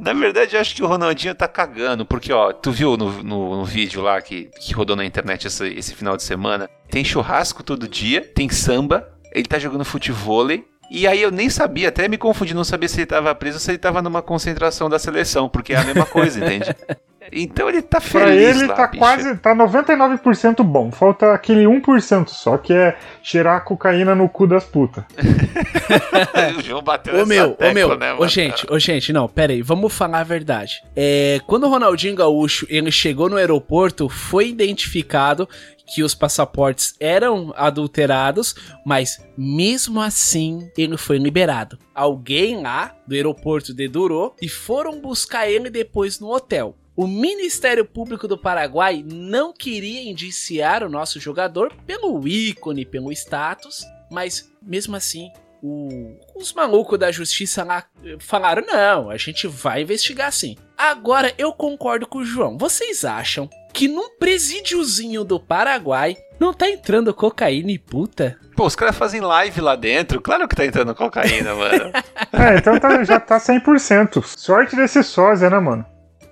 Na 0.00 0.14
verdade, 0.14 0.56
eu 0.56 0.60
acho 0.60 0.74
que 0.74 0.82
o 0.82 0.86
Ronaldinho 0.86 1.34
tá 1.34 1.46
cagando, 1.46 2.06
porque, 2.06 2.32
ó, 2.32 2.54
tu 2.54 2.72
viu 2.72 2.96
no, 2.96 3.22
no, 3.22 3.58
no 3.58 3.64
vídeo 3.66 4.00
lá 4.00 4.20
que, 4.22 4.46
que 4.58 4.72
rodou 4.72 4.96
na 4.96 5.04
internet 5.04 5.46
esse, 5.46 5.68
esse 5.74 5.94
final 5.94 6.16
de 6.16 6.22
semana? 6.22 6.70
Tem 6.90 7.04
churrasco 7.04 7.62
todo 7.62 7.86
dia, 7.86 8.22
tem 8.22 8.48
samba, 8.48 9.06
ele 9.30 9.44
tá 9.44 9.58
jogando 9.58 9.84
futevôlei, 9.84 10.64
e 10.90 11.06
aí 11.06 11.20
eu 11.20 11.30
nem 11.30 11.50
sabia, 11.50 11.90
até 11.90 12.08
me 12.08 12.16
confundi, 12.16 12.54
não 12.54 12.64
sabia 12.64 12.88
se 12.88 13.00
ele 13.00 13.06
tava 13.06 13.34
preso 13.34 13.56
ou 13.56 13.60
se 13.60 13.70
ele 13.70 13.78
tava 13.78 14.00
numa 14.00 14.22
concentração 14.22 14.88
da 14.88 14.98
seleção, 14.98 15.50
porque 15.50 15.74
é 15.74 15.76
a 15.76 15.84
mesma 15.84 16.06
coisa, 16.06 16.42
entende? 16.42 16.74
Então 17.32 17.68
ele 17.68 17.82
tá 17.82 18.00
Pra 18.00 18.08
feliz 18.26 18.56
ele 18.56 18.66
lá, 18.66 18.74
tá 18.74 18.86
bicho. 18.88 18.98
quase. 18.98 19.36
tá 19.36 19.54
99% 19.54 20.62
bom. 20.62 20.90
Falta 20.90 21.32
aquele 21.32 21.64
1% 21.64 22.28
só, 22.28 22.56
que 22.56 22.72
é 22.72 22.96
cheirar 23.22 23.64
cocaína 23.64 24.14
no 24.14 24.28
cu 24.28 24.46
das 24.46 24.64
putas. 24.64 25.04
o 26.58 26.62
João 26.62 26.82
bateu 26.82 27.22
Ô 27.22 27.26
meu, 27.26 27.50
ô 27.50 27.54
tecla, 27.54 27.74
meu, 27.74 27.96
né, 27.96 28.14
ô 28.14 28.26
gente, 28.26 28.66
ô 28.70 28.78
gente, 28.78 29.12
não, 29.12 29.28
pera 29.28 29.52
aí, 29.52 29.62
vamos 29.62 29.92
falar 29.92 30.20
a 30.20 30.24
verdade. 30.24 30.82
É, 30.94 31.40
quando 31.46 31.64
o 31.64 31.68
Ronaldinho 31.70 32.14
Gaúcho 32.14 32.66
ele 32.68 32.90
chegou 32.90 33.28
no 33.28 33.36
aeroporto, 33.36 34.08
foi 34.08 34.48
identificado 34.48 35.48
que 35.92 36.02
os 36.04 36.14
passaportes 36.14 36.94
eram 37.00 37.52
adulterados, 37.56 38.54
mas 38.86 39.18
mesmo 39.36 40.00
assim 40.00 40.70
ele 40.78 40.96
foi 40.96 41.18
liberado. 41.18 41.76
Alguém 41.92 42.62
lá 42.62 42.94
do 43.06 43.14
aeroporto 43.14 43.74
dedurou 43.74 44.36
e 44.40 44.48
foram 44.48 45.00
buscar 45.00 45.48
ele 45.50 45.68
depois 45.68 46.20
no 46.20 46.32
hotel. 46.32 46.76
O 47.00 47.06
Ministério 47.06 47.82
Público 47.86 48.28
do 48.28 48.36
Paraguai 48.36 49.02
não 49.10 49.54
queria 49.54 50.02
indiciar 50.10 50.84
o 50.84 50.88
nosso 50.90 51.18
jogador 51.18 51.72
pelo 51.86 52.28
ícone, 52.28 52.84
pelo 52.84 53.10
status, 53.10 53.82
mas 54.12 54.52
mesmo 54.60 54.94
assim 54.94 55.30
o- 55.62 56.14
os 56.36 56.52
malucos 56.52 56.98
da 56.98 57.10
justiça 57.10 57.64
lá 57.64 57.84
eh, 58.04 58.16
falaram: 58.18 58.62
não, 58.66 59.08
a 59.08 59.16
gente 59.16 59.46
vai 59.46 59.80
investigar 59.80 60.30
sim. 60.30 60.56
Agora 60.76 61.32
eu 61.38 61.54
concordo 61.54 62.06
com 62.06 62.18
o 62.18 62.24
João. 62.24 62.58
Vocês 62.58 63.02
acham 63.02 63.48
que 63.72 63.88
num 63.88 64.10
presídiozinho 64.18 65.24
do 65.24 65.40
Paraguai 65.40 66.16
não 66.38 66.52
tá 66.52 66.68
entrando 66.68 67.14
cocaína 67.14 67.70
e 67.70 67.78
puta? 67.78 68.38
Pô, 68.54 68.66
os 68.66 68.76
caras 68.76 68.96
fazem 68.96 69.22
live 69.22 69.58
lá 69.62 69.74
dentro, 69.74 70.20
claro 70.20 70.46
que 70.46 70.54
tá 70.56 70.66
entrando 70.66 70.94
cocaína, 70.94 71.54
mano. 71.54 71.92
É, 72.32 72.58
então 72.58 72.78
tá- 72.78 73.02
já 73.04 73.18
tá 73.18 73.38
100%. 73.40 74.22
Sorte 74.24 74.76
desse 74.76 75.02
sósia, 75.02 75.50
né, 75.50 75.58
mano? 75.58 75.84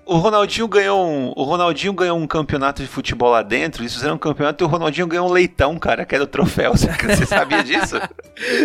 O 0.09 0.16
Ronaldinho 0.16 0.66
ganhou 0.66 1.07
um, 1.07 1.35
o 1.37 1.42
Ronaldinho 1.42 1.92
ganhou 1.92 2.16
um 2.16 2.27
campeonato 2.27 2.81
de 2.81 2.88
futebol 2.88 3.31
lá 3.31 3.42
dentro. 3.42 3.83
Eles 3.83 3.92
fizeram 3.92 4.14
um 4.14 4.18
campeonato 4.18 4.64
e 4.64 4.66
o 4.66 4.68
Ronaldinho 4.68 5.07
ganhou 5.07 5.29
um 5.29 5.31
leitão, 5.31 5.79
cara, 5.79 6.07
que 6.07 6.14
era 6.14 6.25
o 6.25 6.27
troféu. 6.27 6.73
Você, 6.75 7.27
sabia 7.27 7.62
disso? 7.62 8.01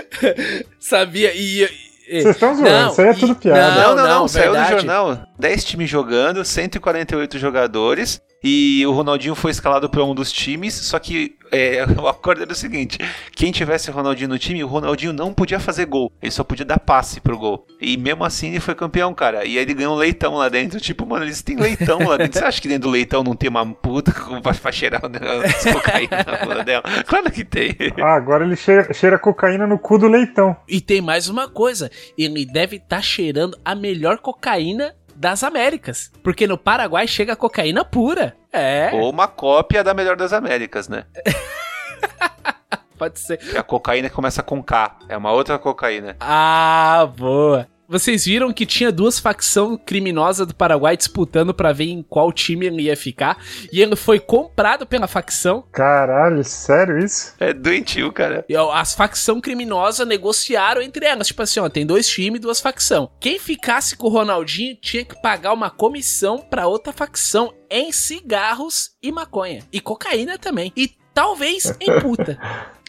Sabia? 0.79 1.35
E. 1.35 1.67
Vocês 2.05 2.25
estão 2.27 2.55
zoando, 2.55 2.69
Não, 2.69 2.91
isso 2.91 3.01
aí 3.01 3.07
é 3.07 3.11
e- 3.11 3.15
tudo 3.15 3.35
piada. 3.35 3.75
Não, 3.75 3.89
não, 3.89 3.95
não, 3.95 4.19
não, 4.19 4.27
saiu 4.29 4.51
verdade. 4.53 4.71
no 4.71 4.77
jornal. 4.79 5.27
10 5.43 5.65
times 5.65 5.89
jogando, 5.89 6.45
148 6.45 7.37
jogadores. 7.37 8.21
E 8.41 8.85
o 8.85 8.91
Ronaldinho 8.91 9.35
foi 9.35 9.51
escalado 9.51 9.89
para 9.89 10.03
um 10.03 10.15
dos 10.15 10.31
times, 10.31 10.73
só 10.73 10.99
que 10.99 11.35
é, 11.51 11.85
o 11.99 12.07
acordo 12.07 12.43
era 12.43 12.51
o 12.51 12.55
seguinte: 12.55 12.97
quem 13.33 13.51
tivesse 13.51 13.89
o 13.89 13.93
Ronaldinho 13.93 14.29
no 14.29 14.39
time, 14.39 14.63
o 14.63 14.67
Ronaldinho 14.67 15.11
não 15.11 15.33
podia 15.33 15.59
fazer 15.59 15.85
gol, 15.85 16.11
ele 16.21 16.31
só 16.31 16.45
podia 16.45 16.65
dar 16.65 16.79
passe 16.79 17.19
pro 17.19 17.37
gol. 17.37 17.67
E 17.79 17.97
mesmo 17.97 18.23
assim 18.23 18.49
ele 18.49 18.61
foi 18.61 18.73
campeão, 18.73 19.13
cara. 19.13 19.45
E 19.45 19.57
aí 19.57 19.63
ele 19.63 19.73
ganhou 19.73 19.95
um 19.95 19.97
leitão 19.97 20.35
lá 20.35 20.47
dentro. 20.47 20.79
Tipo, 20.83 21.05
mano, 21.05 21.25
eles 21.25 21.41
têm 21.41 21.57
leitão 21.57 21.99
lá 22.07 22.17
dentro. 22.17 22.39
Você 22.39 22.45
acha 22.45 22.61
que 22.61 22.67
dentro 22.67 22.89
do 22.89 22.93
leitão 22.93 23.23
não 23.23 23.35
tem 23.35 23.49
uma 23.49 23.65
puta 23.65 24.13
pra, 24.61 24.71
cheirar 24.71 25.01
cocaína 25.01 26.25
na 26.25 26.45
bunda 26.45 26.63
dela? 26.63 26.83
Claro 27.05 27.31
que 27.31 27.43
tem. 27.43 27.75
Ah, 28.01 28.15
agora 28.15 28.45
ele 28.45 28.55
cheira, 28.55 28.93
cheira 28.93 29.19
cocaína 29.19 29.67
no 29.67 29.77
cu 29.79 29.97
do 29.97 30.07
leitão. 30.07 30.55
E 30.67 30.79
tem 30.81 31.01
mais 31.01 31.27
uma 31.27 31.49
coisa: 31.49 31.89
ele 32.17 32.45
deve 32.45 32.77
estar 32.77 33.01
cheirando 33.01 33.57
a 33.63 33.73
melhor 33.75 34.19
cocaína 34.19 34.93
das 35.15 35.43
Américas. 35.43 36.11
Porque 36.23 36.47
no 36.47 36.57
Paraguai 36.57 37.07
chega 37.07 37.35
cocaína 37.35 37.83
pura. 37.85 38.35
É, 38.51 38.91
Ou 38.93 39.09
uma 39.09 39.27
cópia 39.27 39.83
da 39.83 39.93
melhor 39.93 40.15
das 40.15 40.33
Américas, 40.33 40.87
né? 40.87 41.05
pode 42.97 43.19
ser. 43.19 43.37
Que 43.37 43.57
a 43.57 43.63
cocaína 43.63 44.09
começa 44.09 44.41
com 44.41 44.63
K. 44.63 44.97
É 45.09 45.17
uma 45.17 45.31
outra 45.31 45.59
cocaína. 45.59 46.15
Ah, 46.19 47.07
boa. 47.17 47.67
Vocês 47.87 48.25
viram 48.25 48.53
que 48.53 48.65
tinha 48.65 48.91
duas 48.91 49.19
facções 49.19 49.79
criminosas 49.85 50.47
do 50.47 50.55
Paraguai 50.55 50.95
disputando 50.95 51.53
pra 51.53 51.73
ver 51.73 51.85
em 51.85 52.01
qual 52.01 52.31
time 52.31 52.65
ele 52.65 52.83
ia 52.83 52.95
ficar. 52.97 53.37
E 53.71 53.81
ele 53.81 53.95
foi 53.95 54.19
comprado 54.19 54.85
pela 54.85 55.07
facção. 55.07 55.63
Caralho, 55.71 56.43
sério 56.43 56.97
isso? 56.97 57.35
É 57.39 57.53
doentio, 57.53 58.11
cara. 58.11 58.45
E, 58.47 58.55
ó, 58.55 58.71
As 58.71 58.93
facções 58.93 59.41
criminosas 59.41 60.07
negociaram 60.07 60.81
entre 60.81 61.05
elas. 61.05 61.27
Tipo 61.27 61.43
assim, 61.43 61.59
ó, 61.59 61.69
tem 61.69 61.85
dois 61.85 62.07
times 62.07 62.37
e 62.37 62.41
duas 62.41 62.59
facções. 62.61 63.09
Quem 63.19 63.37
ficasse 63.37 63.95
com 63.95 64.07
o 64.07 64.11
Ronaldinho 64.11 64.75
tinha 64.81 65.03
que 65.03 65.21
pagar 65.21 65.53
uma 65.53 65.69
comissão 65.69 66.39
pra 66.39 66.67
outra 66.67 66.93
facção 66.93 67.53
em 67.69 67.91
cigarros 67.91 68.91
e 69.01 69.11
maconha. 69.11 69.63
E 69.71 69.79
cocaína 69.79 70.37
também. 70.37 70.71
E 70.75 70.91
talvez 71.13 71.75
em 71.79 71.99
puta. 71.99 72.37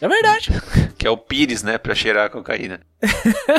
É 0.01 0.07
verdade. 0.07 0.51
Que 0.97 1.07
é 1.07 1.11
o 1.11 1.17
Pires, 1.17 1.61
né? 1.61 1.77
Pra 1.77 1.93
cheirar 1.93 2.25
a 2.25 2.29
cocaína. 2.29 2.79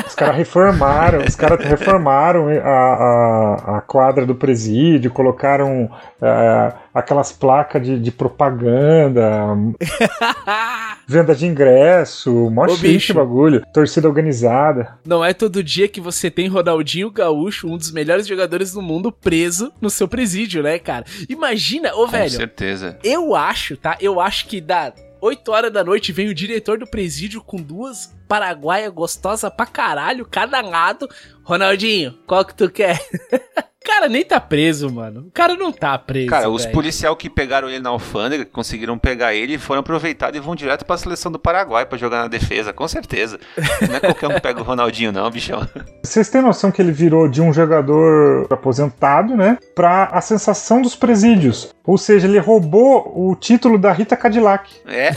Os 0.05 0.15
caras 0.15 0.35
reformaram, 0.35 1.23
os 1.23 1.35
caras 1.35 1.63
reformaram 1.63 2.49
a, 2.49 2.67
a, 2.67 3.77
a 3.77 3.81
quadra 3.81 4.25
do 4.25 4.35
presídio, 4.35 5.11
colocaram 5.11 5.89
é, 6.21 6.73
aquelas 6.93 7.31
placas 7.31 7.85
de, 7.85 7.99
de 7.99 8.11
propaganda, 8.11 9.55
venda 11.07 11.33
de 11.33 11.45
ingresso, 11.45 12.31
mó 12.51 12.65
Ô, 12.65 12.75
chique 12.75 13.13
bagulho, 13.13 13.63
torcida 13.73 14.07
organizada. 14.07 14.97
Não 15.05 15.23
é 15.23 15.33
todo 15.33 15.63
dia 15.63 15.87
que 15.87 16.01
você 16.01 16.29
tem 16.29 16.47
Ronaldinho 16.49 17.09
Gaúcho, 17.09 17.67
um 17.67 17.77
dos 17.77 17.91
melhores 17.91 18.27
jogadores 18.27 18.73
do 18.73 18.81
mundo, 18.81 19.11
preso 19.11 19.71
no 19.79 19.89
seu 19.89 20.07
presídio, 20.07 20.61
né, 20.61 20.77
cara? 20.77 21.05
Imagina, 21.29 21.93
ô 21.93 22.05
Com 22.05 22.07
velho, 22.07 22.29
certeza. 22.31 22.99
eu 23.03 23.33
acho, 23.35 23.77
tá? 23.77 23.97
Eu 24.01 24.19
acho 24.19 24.47
que 24.47 24.59
dá 24.59 24.93
8 25.21 25.51
horas 25.51 25.71
da 25.71 25.83
noite 25.83 26.11
vem 26.11 26.27
o 26.27 26.33
diretor 26.35 26.77
do 26.77 26.85
presídio 26.85 27.41
com 27.41 27.57
duas 27.57 28.13
paraguaia 28.27 28.89
gostosa 28.89 29.49
pra 29.49 29.65
caralho, 29.65 30.27
cada 30.29 30.61
lado. 30.61 31.07
Ronaldinho, 31.43 32.17
qual 32.27 32.43
que 32.43 32.53
tu 32.53 32.69
quer? 32.69 32.99
o 33.87 33.89
cara 33.89 34.09
nem 34.09 34.25
tá 34.25 34.37
preso, 34.41 34.93
mano. 34.93 35.21
O 35.27 35.31
cara 35.31 35.55
não 35.55 35.71
tá 35.71 35.97
preso. 35.97 36.29
Cara, 36.29 36.49
os 36.49 36.63
velho. 36.63 36.73
policial 36.73 37.15
que 37.15 37.29
pegaram 37.29 37.69
ele 37.69 37.79
na 37.79 37.89
alfândega, 37.89 38.43
que 38.43 38.51
conseguiram 38.51 38.97
pegar 38.97 39.33
ele, 39.33 39.57
foram 39.57 39.79
aproveitados 39.79 40.37
e 40.37 40.43
vão 40.43 40.55
direto 40.55 40.83
pra 40.83 40.97
seleção 40.97 41.31
do 41.31 41.39
Paraguai 41.39 41.85
pra 41.85 41.97
jogar 41.97 42.17
na 42.17 42.27
defesa, 42.27 42.73
com 42.73 42.85
certeza. 42.85 43.39
Não 43.87 43.95
é 43.95 43.99
qualquer 44.01 44.27
um 44.27 44.33
que 44.33 44.41
pega 44.41 44.59
o 44.59 44.63
Ronaldinho, 44.63 45.13
não, 45.13 45.31
bichão. 45.31 45.65
Vocês 46.03 46.29
têm 46.29 46.41
noção 46.41 46.69
que 46.69 46.81
ele 46.81 46.91
virou 46.91 47.29
de 47.29 47.41
um 47.41 47.53
jogador 47.53 48.45
aposentado, 48.51 49.37
né, 49.37 49.57
pra 49.73 50.09
a 50.11 50.19
sensação 50.19 50.81
dos 50.81 50.95
presídios. 50.95 51.73
Ou 51.85 51.97
seja, 51.97 52.27
ele 52.27 52.39
roubou 52.39 53.13
o 53.15 53.33
título 53.35 53.77
da 53.77 53.93
Rita 53.93 54.17
Cadillac. 54.17 54.69
É. 54.85 55.11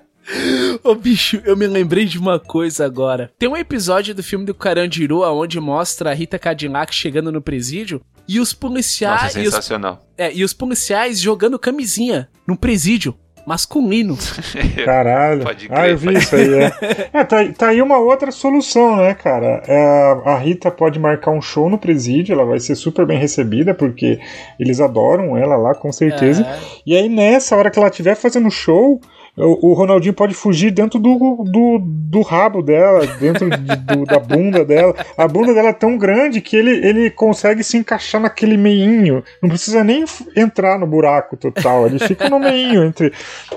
Ô 0.84 0.94
bicho, 0.94 1.40
eu 1.44 1.56
me 1.56 1.66
lembrei 1.66 2.04
de 2.04 2.18
uma 2.18 2.38
coisa 2.38 2.84
agora. 2.84 3.30
Tem 3.38 3.48
um 3.48 3.56
episódio 3.56 4.14
do 4.14 4.22
filme 4.22 4.44
do 4.44 4.54
Carandiru 4.54 5.20
onde 5.22 5.58
mostra 5.60 6.10
a 6.10 6.14
Rita 6.14 6.38
Cadillac 6.38 6.94
chegando 6.94 7.32
no 7.32 7.40
presídio 7.42 8.00
e 8.28 8.38
os 8.40 8.50
Nossa, 8.50 8.56
policiais. 8.56 9.34
e, 9.36 9.40
os, 9.40 9.44
sensacional. 9.46 10.04
é, 10.16 10.32
e 10.32 10.44
os 10.44 10.52
policiais 10.52 11.20
jogando 11.20 11.58
camisinha 11.58 12.28
num 12.46 12.56
presídio 12.56 13.14
masculino. 13.46 14.16
Caralho. 14.84 15.42
Pode 15.42 15.66
crer, 15.66 15.78
ah, 15.78 15.88
eu 15.88 15.96
vi 15.98 16.06
pode- 16.12 16.18
isso 16.18 16.36
aí. 16.36 16.54
É, 16.54 16.70
É, 17.12 17.24
tá, 17.24 17.52
tá 17.52 17.68
aí 17.68 17.82
uma 17.82 17.98
outra 17.98 18.30
solução, 18.30 18.96
né, 18.98 19.14
cara? 19.14 19.62
É, 19.66 20.22
a 20.26 20.36
Rita 20.38 20.70
pode 20.70 20.98
marcar 21.00 21.30
um 21.32 21.40
show 21.42 21.68
no 21.68 21.78
presídio, 21.78 22.34
ela 22.34 22.44
vai 22.44 22.60
ser 22.60 22.74
super 22.76 23.04
bem 23.06 23.18
recebida, 23.18 23.74
porque 23.74 24.20
eles 24.58 24.78
adoram 24.80 25.36
ela 25.36 25.56
lá, 25.56 25.74
com 25.74 25.90
certeza. 25.90 26.42
É. 26.42 26.58
E 26.86 26.94
aí, 26.96 27.08
nessa 27.08 27.56
hora 27.56 27.70
que 27.70 27.78
ela 27.78 27.88
estiver 27.88 28.14
fazendo 28.14 28.50
show, 28.50 29.00
o, 29.36 29.70
o 29.70 29.72
Ronaldinho 29.74 30.12
pode 30.14 30.34
fugir 30.34 30.70
dentro 30.70 30.98
do, 30.98 31.44
do, 31.44 31.78
do 31.82 32.20
rabo 32.22 32.62
dela, 32.62 33.06
dentro 33.18 33.48
de- 33.48 33.76
do- 33.76 34.04
da 34.04 34.18
bunda 34.18 34.64
dela. 34.64 34.94
A 35.16 35.26
bunda 35.28 35.54
dela 35.54 35.68
é 35.68 35.72
tão 35.72 35.96
grande 35.96 36.40
que 36.40 36.56
ele, 36.56 36.70
ele 36.86 37.10
consegue 37.10 37.62
se 37.62 37.76
encaixar 37.76 38.20
naquele 38.20 38.56
meinho. 38.56 39.22
Não 39.42 39.48
precisa 39.48 39.82
nem 39.84 40.04
entrar 40.36 40.78
no 40.78 40.86
buraco 40.86 41.36
total. 41.36 41.86
Ele 41.86 41.98
fica 41.98 42.28
no 42.28 42.38
meinho, 42.38 42.84
entre, 42.84 43.12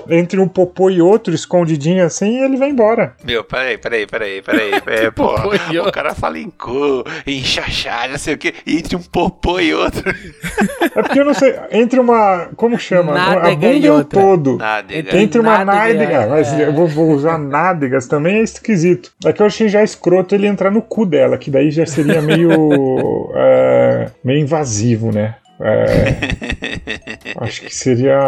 entre 0.08 0.40
um 0.40 0.48
popô 0.48 0.90
e 0.90 1.00
outro, 1.02 1.34
escondidinho 1.34 2.04
assim, 2.04 2.38
e 2.40 2.44
ele 2.44 2.56
vai 2.56 2.70
embora. 2.70 3.14
Meu, 3.24 3.42
peraí, 3.44 3.76
peraí, 3.78 4.06
peraí, 4.06 4.42
peraí. 4.42 4.70
É, 5.04 5.10
pô, 5.10 5.34
e 5.72 5.78
o 5.78 5.90
cara 5.90 6.14
fala 6.14 6.38
em 6.38 6.48
cu, 6.50 7.04
em 7.26 7.42
chachá, 7.42 8.06
não 8.08 8.16
sei 8.18 8.34
o 8.34 8.38
que, 8.38 8.54
e 8.66 8.78
entre 8.78 8.94
um 8.96 9.02
popô 9.02 9.58
e 9.58 9.74
outro. 9.74 10.02
É 10.94 11.02
porque 11.02 11.20
eu 11.20 11.24
não 11.24 11.34
sei, 11.34 11.54
entre 11.72 11.98
uma. 11.98 12.48
Como 12.56 12.78
chama? 12.78 13.12
a 13.12 13.34
Nádega 13.34 13.56
bunda 13.56 13.66
e 13.74 13.86
é 13.86 13.90
o 13.90 13.94
outra. 13.96 14.20
todo. 14.20 14.56
Nada, 14.56 14.94
Entre- 14.96 15.18
Entre 15.20 15.40
uma 15.40 15.63
Nádega, 15.64 15.98
nádega, 15.98 16.26
mas 16.28 16.52
é. 16.52 16.68
eu 16.68 16.72
vou, 16.72 16.86
vou 16.86 17.10
usar 17.10 17.38
nádegas 17.38 18.06
também 18.06 18.38
é 18.38 18.42
esquisito. 18.42 19.12
É 19.24 19.32
que 19.32 19.42
eu 19.42 19.46
achei 19.46 19.68
já 19.68 19.82
escroto 19.82 20.34
ele 20.34 20.46
entrar 20.46 20.70
no 20.70 20.82
cu 20.82 21.06
dela, 21.06 21.38
que 21.38 21.50
daí 21.50 21.70
já 21.70 21.86
seria 21.86 22.20
meio. 22.22 22.50
é, 23.34 24.06
meio 24.24 24.40
invasivo, 24.40 25.12
né? 25.12 25.36
É, 25.60 27.34
acho 27.38 27.62
que 27.62 27.74
seria 27.74 28.18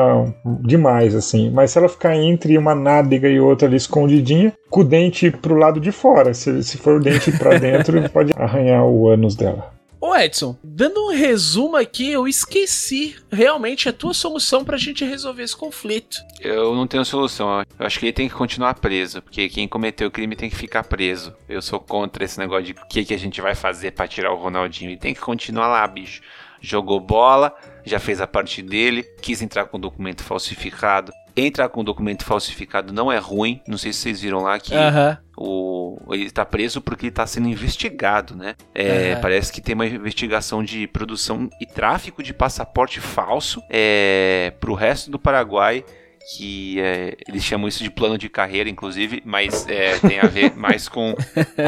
demais, 0.63 1.15
assim. 1.15 1.51
Mas 1.51 1.71
se 1.71 1.79
ela 1.79 1.89
ficar 1.89 2.15
entre 2.17 2.57
uma 2.57 2.75
nádega 2.75 3.29
e 3.29 3.41
outra 3.41 3.67
ali 3.67 3.77
escondidinha, 3.77 4.53
com 4.71 4.81
o 4.81 4.85
dente 4.85 5.31
pro 5.31 5.57
lado 5.57 5.81
de 5.81 5.91
fora. 5.93 6.33
Se, 6.35 6.63
se 6.63 6.79
for 6.79 6.97
o 6.97 7.01
dente 7.01 7.33
pra 7.33 7.59
dentro, 7.59 8.01
pode 8.11 8.33
arranhar 8.37 8.85
o 8.85 9.09
ânus 9.09 9.35
dela. 9.35 9.76
Ô 10.07 10.15
Edson, 10.15 10.57
dando 10.63 11.05
um 11.05 11.11
resumo 11.11 11.77
aqui, 11.77 12.13
eu 12.13 12.29
esqueci 12.29 13.17
realmente 13.29 13.89
a 13.89 13.93
tua 13.93 14.15
solução 14.15 14.65
pra 14.65 14.77
gente 14.77 15.05
resolver 15.05 15.43
esse 15.43 15.57
conflito. 15.57 16.19
Eu 16.41 16.77
não 16.77 16.87
tenho 16.87 17.05
solução. 17.05 17.65
Eu 17.77 17.85
acho 17.85 17.99
que 17.99 18.07
ele 18.07 18.13
tem 18.13 18.29
que 18.29 18.35
continuar 18.37 18.75
preso, 18.75 19.21
porque 19.21 19.49
quem 19.49 19.67
cometeu 19.67 20.07
o 20.07 20.11
crime 20.11 20.37
tem 20.37 20.49
que 20.49 20.55
ficar 20.55 20.85
preso. 20.85 21.35
Eu 21.49 21.61
sou 21.61 21.81
contra 21.81 22.25
esse 22.25 22.39
negócio 22.39 22.67
de 22.67 22.73
o 22.81 22.87
que, 22.87 23.05
que 23.05 23.15
a 23.15 23.19
gente 23.19 23.41
vai 23.41 23.57
fazer 23.57 23.91
pra 23.91 24.07
tirar 24.07 24.33
o 24.33 24.37
Ronaldinho. 24.37 24.93
Ele 24.93 24.97
tem 24.97 25.13
que 25.13 25.21
continuar 25.21 25.67
lá, 25.67 25.85
bicho. 25.89 26.23
Jogou 26.61 27.01
bola, 27.01 27.53
já 27.85 27.99
fez 27.99 28.21
a 28.21 28.29
parte 28.29 28.63
dele, 28.63 29.03
quis 29.21 29.43
entrar 29.43 29.65
com 29.65 29.81
documento 29.81 30.23
falsificado. 30.23 31.13
Entrar 31.37 31.69
com 31.69 31.85
documento 31.85 32.25
falsificado 32.25 32.93
não 32.93 33.13
é 33.13 33.19
ruim. 33.19 33.61
Não 33.69 33.77
sei 33.77 33.93
se 33.93 34.01
vocês 34.01 34.21
viram 34.23 34.41
lá 34.41 34.59
que 34.59 34.73
o, 35.37 35.99
ele 36.11 36.31
tá 36.31 36.47
preso 36.47 36.81
porque 36.81 37.07
ele 37.07 37.13
tá 37.13 37.27
sendo 37.27 37.47
investigado, 37.49 38.35
né? 38.35 38.55
É. 38.75 39.17
Parece 39.17 39.53
que 39.53 39.61
tem 39.61 39.75
uma 39.75 39.87
investigação 39.87 40.65
de 40.65 40.87
produção 40.87 41.51
e 41.61 41.67
tráfico 41.67 42.23
de 42.23 42.33
passaporte 42.33 43.01
falso 43.01 43.63
é, 43.69 44.53
pro 44.61 44.75
resto 44.75 45.11
do 45.11 45.19
Paraguai. 45.19 45.85
Que 46.37 46.81
é, 46.81 47.17
eles 47.29 47.45
chamam 47.45 47.69
isso 47.69 47.85
de 47.85 47.91
plano 47.91 48.19
de 48.19 48.29
carreira, 48.29 48.69
inclusive, 48.69 49.23
mas 49.25 49.65
é, 49.69 49.97
tem 50.01 50.19
a 50.19 50.27
ver 50.27 50.57
mais 50.57 50.89
com, 50.89 51.15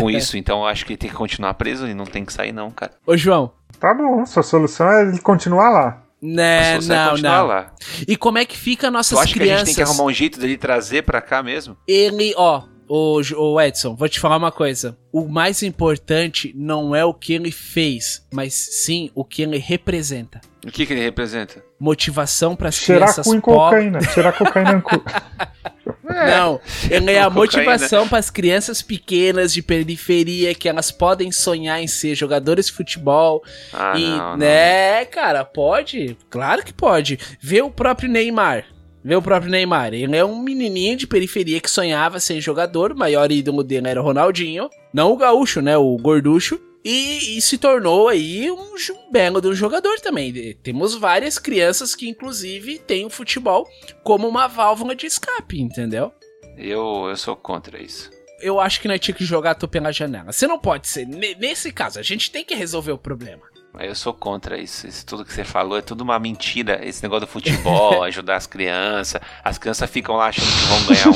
com 0.00 0.10
isso. 0.10 0.36
Então 0.36 0.60
eu 0.60 0.66
acho 0.66 0.84
que 0.84 0.94
ele 0.94 0.98
tem 0.98 1.10
que 1.10 1.14
continuar 1.14 1.54
preso 1.54 1.86
e 1.86 1.94
não 1.94 2.04
tem 2.04 2.24
que 2.24 2.32
sair, 2.32 2.50
não, 2.50 2.70
cara. 2.70 2.92
Ô 3.06 3.16
João. 3.16 3.52
Tá 3.78 3.94
bom, 3.94 4.26
sua 4.26 4.42
solução 4.42 4.90
é 4.90 5.02
ele 5.02 5.20
continuar 5.20 5.70
lá. 5.70 6.02
Né, 6.20 6.80
não, 6.80 7.16
não. 7.16 7.46
lá. 7.46 7.72
E 8.06 8.16
como 8.16 8.38
é 8.38 8.44
que 8.44 8.56
fica 8.56 8.88
Tu 8.88 8.92
nossas 8.92 9.18
acha 9.18 9.32
que 9.32 9.38
a 9.38 9.42
crianças? 9.42 9.68
gente 9.68 9.76
tem 9.76 9.84
que 9.84 9.88
arrumar 9.90 10.04
um 10.04 10.12
jeito 10.12 10.38
dele 10.40 10.56
trazer 10.56 11.02
pra 11.02 11.20
cá 11.20 11.42
mesmo? 11.42 11.76
Ele, 11.86 12.34
ó, 12.36 12.62
o, 12.88 13.20
o 13.36 13.60
Edson, 13.60 13.94
vou 13.94 14.08
te 14.08 14.18
falar 14.18 14.36
uma 14.36 14.52
coisa. 14.52 14.96
O 15.12 15.28
mais 15.28 15.62
importante 15.62 16.52
não 16.56 16.94
é 16.94 17.04
o 17.04 17.14
que 17.14 17.32
ele 17.32 17.50
fez, 17.50 18.26
mas 18.32 18.54
sim 18.54 19.10
o 19.14 19.24
que 19.24 19.42
ele 19.42 19.58
representa. 19.58 20.40
O 20.66 20.70
que, 20.70 20.84
que 20.84 20.92
ele 20.92 21.02
representa? 21.02 21.62
Motivação 21.78 22.56
para 22.56 22.68
as 22.68 22.78
crianças 22.78 23.26
pobres. 23.26 23.42
cocaína. 23.42 24.00
Cheirar 24.02 24.36
cocaína 24.36 24.72
no 24.72 24.82
cu. 24.82 25.02
Não, 26.04 26.60
ele 26.90 27.12
é 27.12 27.20
a 27.20 27.24
Cocaína. 27.30 27.30
motivação 27.30 28.08
para 28.08 28.18
as 28.18 28.30
crianças 28.30 28.82
pequenas 28.82 29.52
de 29.52 29.62
periferia 29.62 30.54
que 30.54 30.68
elas 30.68 30.90
podem 30.90 31.30
sonhar 31.30 31.80
em 31.80 31.86
ser 31.86 32.14
jogadores 32.14 32.66
de 32.66 32.72
futebol. 32.72 33.42
Ah, 33.72 33.92
e, 33.96 34.04
não, 34.04 34.18
não, 34.30 34.36
né, 34.38 35.04
cara, 35.04 35.44
pode? 35.44 36.16
Claro 36.30 36.64
que 36.64 36.72
pode. 36.72 37.18
Vê 37.40 37.62
o 37.62 37.70
próprio 37.70 38.08
Neymar. 38.08 38.64
Vê 39.08 39.16
o 39.16 39.22
próprio 39.22 39.50
Neymar. 39.50 39.94
Ele 39.94 40.14
é 40.14 40.22
um 40.22 40.38
menininho 40.42 40.94
de 40.94 41.06
periferia 41.06 41.62
que 41.62 41.70
sonhava 41.70 42.20
ser 42.20 42.42
jogador. 42.42 42.92
O 42.92 42.98
maior 42.98 43.32
ídolo 43.32 43.64
dele 43.64 43.88
era 43.88 44.02
o 44.02 44.04
Ronaldinho. 44.04 44.68
Não 44.92 45.10
o 45.10 45.16
gaúcho, 45.16 45.62
né? 45.62 45.78
O 45.78 45.96
gorducho. 45.96 46.60
E, 46.84 47.38
e 47.38 47.40
se 47.40 47.56
tornou 47.56 48.08
aí 48.08 48.50
um, 48.50 48.74
belo 49.10 49.40
de 49.40 49.48
um 49.48 49.54
jogador 49.54 49.98
também. 50.00 50.54
Temos 50.62 50.94
várias 50.94 51.38
crianças 51.38 51.94
que, 51.94 52.06
inclusive, 52.06 52.78
têm 52.80 53.06
o 53.06 53.10
futebol 53.10 53.66
como 54.04 54.28
uma 54.28 54.46
válvula 54.46 54.94
de 54.94 55.06
escape, 55.06 55.58
entendeu? 55.58 56.12
Eu, 56.58 57.06
eu 57.08 57.16
sou 57.16 57.34
contra 57.34 57.82
isso. 57.82 58.10
Eu 58.42 58.60
acho 58.60 58.78
que 58.78 58.88
nós 58.88 59.00
tinha 59.00 59.14
que 59.14 59.24
jogar 59.24 59.54
tu 59.54 59.66
pela 59.66 59.90
janela. 59.90 60.32
Você 60.32 60.46
não 60.46 60.58
pode 60.58 60.86
ser. 60.86 61.06
ne- 61.06 61.34
Nesse 61.34 61.72
caso, 61.72 61.98
a 61.98 62.02
gente 62.02 62.30
tem 62.30 62.44
que 62.44 62.54
resolver 62.54 62.92
o 62.92 62.98
problema. 62.98 63.48
Eu 63.80 63.94
sou 63.94 64.12
contra 64.12 64.58
isso. 64.58 64.86
Isso 64.86 65.04
tudo 65.06 65.24
que 65.24 65.32
você 65.32 65.44
falou 65.44 65.78
é 65.78 65.80
tudo 65.82 66.02
uma 66.02 66.18
mentira. 66.18 66.80
Esse 66.84 67.02
negócio 67.02 67.26
do 67.26 67.30
futebol, 67.30 68.02
ajudar 68.04 68.36
as 68.36 68.46
crianças. 68.46 69.20
As 69.44 69.58
crianças 69.58 69.88
ficam 69.90 70.16
lá 70.16 70.26
achando 70.28 70.46
que 70.46 70.66
vão 70.66 70.86
ganhar 70.86 71.08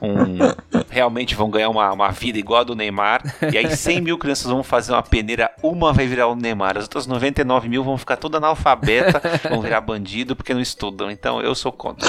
um. 0.00 0.36
um- 0.40 0.86
realmente 0.88 1.34
vão 1.34 1.50
ganhar 1.50 1.68
uma, 1.68 1.92
uma 1.92 2.10
vida 2.10 2.38
igual 2.38 2.60
a 2.60 2.64
do 2.64 2.74
Neymar. 2.74 3.22
E 3.52 3.58
aí 3.58 3.76
100 3.76 4.00
mil 4.00 4.18
crianças 4.18 4.50
vão 4.50 4.62
fazer 4.62 4.92
uma 4.92 5.02
peneira, 5.02 5.50
uma 5.62 5.92
vai 5.92 6.06
virar 6.06 6.26
o 6.28 6.34
Neymar. 6.36 6.76
As 6.78 6.84
outras 6.84 7.06
99 7.06 7.68
mil 7.68 7.84
vão 7.84 7.98
ficar 7.98 8.16
toda 8.16 8.38
analfabeta, 8.38 9.20
vão 9.48 9.60
virar 9.60 9.80
bandido 9.80 10.34
porque 10.36 10.54
não 10.54 10.60
estudam. 10.60 11.10
Então 11.10 11.40
eu 11.40 11.54
sou 11.54 11.72
contra. 11.72 12.08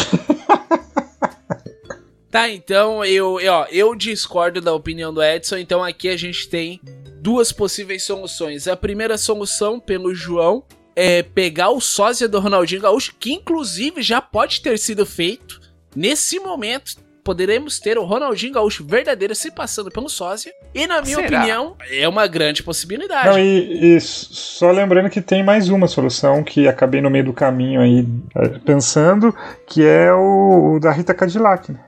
Tá, 2.38 2.48
então 2.52 3.04
eu, 3.04 3.40
eu, 3.40 3.52
ó, 3.52 3.66
eu 3.72 3.96
discordo 3.96 4.62
da 4.62 4.72
opinião 4.72 5.12
do 5.12 5.24
Edson, 5.24 5.58
então 5.58 5.84
aqui 5.84 6.08
a 6.08 6.16
gente 6.16 6.48
tem 6.48 6.80
duas 7.20 7.52
possíveis 7.52 8.04
soluções. 8.04 8.68
A 8.68 8.78
primeira 8.78 9.18
solução, 9.18 9.80
pelo 9.80 10.14
João, 10.14 10.64
é 10.96 11.24
pegar 11.24 11.72
o 11.72 11.82
sósia 11.82 12.28
do 12.28 12.40
Ronaldinho 12.40 12.84
Gaúcho, 12.84 13.16
que 13.20 13.34
inclusive 13.34 14.04
já 14.04 14.22
pode 14.22 14.62
ter 14.62 14.78
sido 14.78 15.04
feito 15.04 15.60
nesse 15.96 16.40
momento. 16.40 16.98
poderemos 17.24 17.80
ter 17.80 17.98
o 17.98 18.06
Ronaldinho 18.06 18.54
Gaúcho 18.54 18.86
verdadeiro 18.86 19.34
se 19.34 19.50
passando 19.50 19.90
pelo 19.90 20.08
sósia. 20.08 20.54
E 20.76 20.86
na 20.86 21.02
minha 21.02 21.16
Será? 21.16 21.40
opinião, 21.40 21.76
é 21.90 22.08
uma 22.08 22.28
grande 22.28 22.62
possibilidade. 22.62 23.30
Não, 23.30 23.40
e, 23.40 23.98
e 23.98 24.00
só 24.00 24.70
lembrando 24.72 25.10
que 25.10 25.22
tem 25.22 25.44
mais 25.44 25.70
uma 25.70 25.88
solução 25.88 26.44
que 26.44 26.68
acabei 26.68 27.02
no 27.02 27.10
meio 27.10 27.26
do 27.26 27.34
caminho 27.34 27.82
aí 27.82 28.08
eh, 28.36 28.60
pensando, 28.64 29.36
que 29.66 29.84
é 29.84 30.14
o, 30.14 30.76
o 30.76 30.80
da 30.80 30.92
Rita 30.92 31.16
Cadillac. 31.16 31.72
Né? 31.72 31.80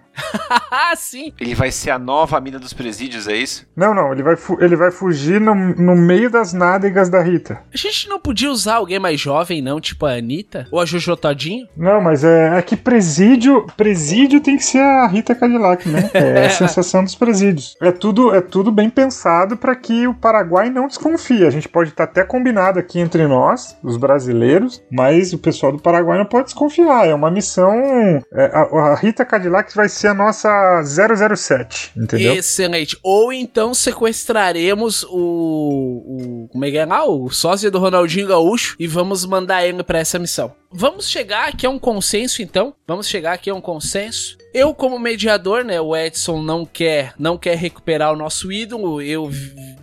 Ah, 0.71 0.93
sim. 0.97 1.33
Ele 1.39 1.55
vai 1.55 1.71
ser 1.71 1.91
a 1.91 1.99
nova 1.99 2.39
mina 2.39 2.59
dos 2.59 2.73
presídios, 2.73 3.27
é 3.27 3.35
isso? 3.35 3.65
Não, 3.75 3.93
não, 3.93 4.11
ele 4.11 4.23
vai, 4.23 4.35
fu- 4.35 4.57
ele 4.61 4.75
vai 4.75 4.91
fugir 4.91 5.39
no, 5.39 5.53
no 5.55 5.95
meio 5.95 6.29
das 6.29 6.53
nádegas 6.53 7.09
da 7.09 7.21
Rita. 7.21 7.59
A 7.73 7.77
gente 7.77 8.07
não 8.09 8.19
podia 8.19 8.51
usar 8.51 8.75
alguém 8.75 8.99
mais 8.99 9.19
jovem, 9.19 9.61
não? 9.61 9.79
Tipo 9.79 10.05
a 10.05 10.13
Anitta? 10.13 10.67
Ou 10.71 10.79
a 10.79 10.85
Jojo 10.85 11.15
Todinho? 11.15 11.67
Não, 11.75 12.01
mas 12.01 12.23
é, 12.23 12.57
é 12.57 12.61
que 12.61 12.75
presídio, 12.75 13.65
presídio 13.77 14.41
tem 14.41 14.57
que 14.57 14.63
ser 14.63 14.79
a 14.81 15.07
Rita 15.07 15.33
Cadillac, 15.35 15.87
né? 15.87 16.09
É 16.19 16.45
a 16.45 16.49
sensação 16.49 17.03
dos 17.03 17.15
presídios. 17.15 17.75
É 17.81 17.91
tudo, 17.91 18.33
é 18.35 18.41
tudo 18.41 18.71
bem 18.71 18.89
pensado 18.89 19.55
para 19.57 19.75
que 19.75 20.07
o 20.07 20.13
Paraguai 20.13 20.69
não 20.69 20.87
desconfie. 20.87 21.45
A 21.45 21.49
gente 21.49 21.67
pode 21.69 21.89
estar 21.89 22.03
até 22.03 22.23
combinado 22.23 22.77
aqui 22.79 22.99
entre 22.99 23.25
nós, 23.27 23.77
os 23.83 23.97
brasileiros, 23.97 24.81
mas 24.91 25.33
o 25.33 25.37
pessoal 25.37 25.71
do 25.71 25.79
Paraguai 25.81 26.17
não 26.17 26.25
pode 26.25 26.45
desconfiar. 26.45 27.07
É 27.07 27.13
uma 27.13 27.31
missão. 27.31 27.71
é, 28.33 28.45
a, 28.53 28.61
a 28.91 28.95
Rita 28.95 29.23
Cadillac 29.25 29.73
vai 29.75 29.87
ser 29.89 30.08
a 30.09 30.13
nossa 30.13 30.81
007, 30.83 31.91
entendeu? 31.95 32.33
Excelente. 32.33 32.97
Ou 33.03 33.31
então 33.31 33.73
sequestraremos 33.73 35.03
o, 35.03 35.09
o. 35.09 36.47
Como 36.51 36.65
é 36.65 36.71
que 36.71 36.77
é 36.77 36.85
lá? 36.85 37.05
O 37.05 37.29
sósia 37.29 37.71
do 37.71 37.79
Ronaldinho 37.79 38.27
Gaúcho 38.27 38.75
e 38.79 38.87
vamos 38.87 39.25
mandar 39.25 39.65
ele 39.65 39.83
pra 39.83 39.99
essa 39.99 40.19
missão. 40.19 40.53
Vamos 40.71 41.09
chegar 41.09 41.47
aqui 41.47 41.65
a 41.65 41.69
um 41.69 41.79
consenso, 41.79 42.41
então. 42.41 42.73
Vamos 42.87 43.07
chegar 43.07 43.33
aqui 43.33 43.49
a 43.49 43.55
um 43.55 43.61
consenso. 43.61 44.37
Eu, 44.53 44.73
como 44.73 44.99
mediador, 44.99 45.63
né? 45.63 45.81
O 45.81 45.95
Edson 45.95 46.41
não 46.41 46.65
quer, 46.65 47.13
não 47.17 47.37
quer 47.37 47.57
recuperar 47.57 48.13
o 48.13 48.15
nosso 48.15 48.51
ídolo. 48.51 49.01
Eu 49.01 49.31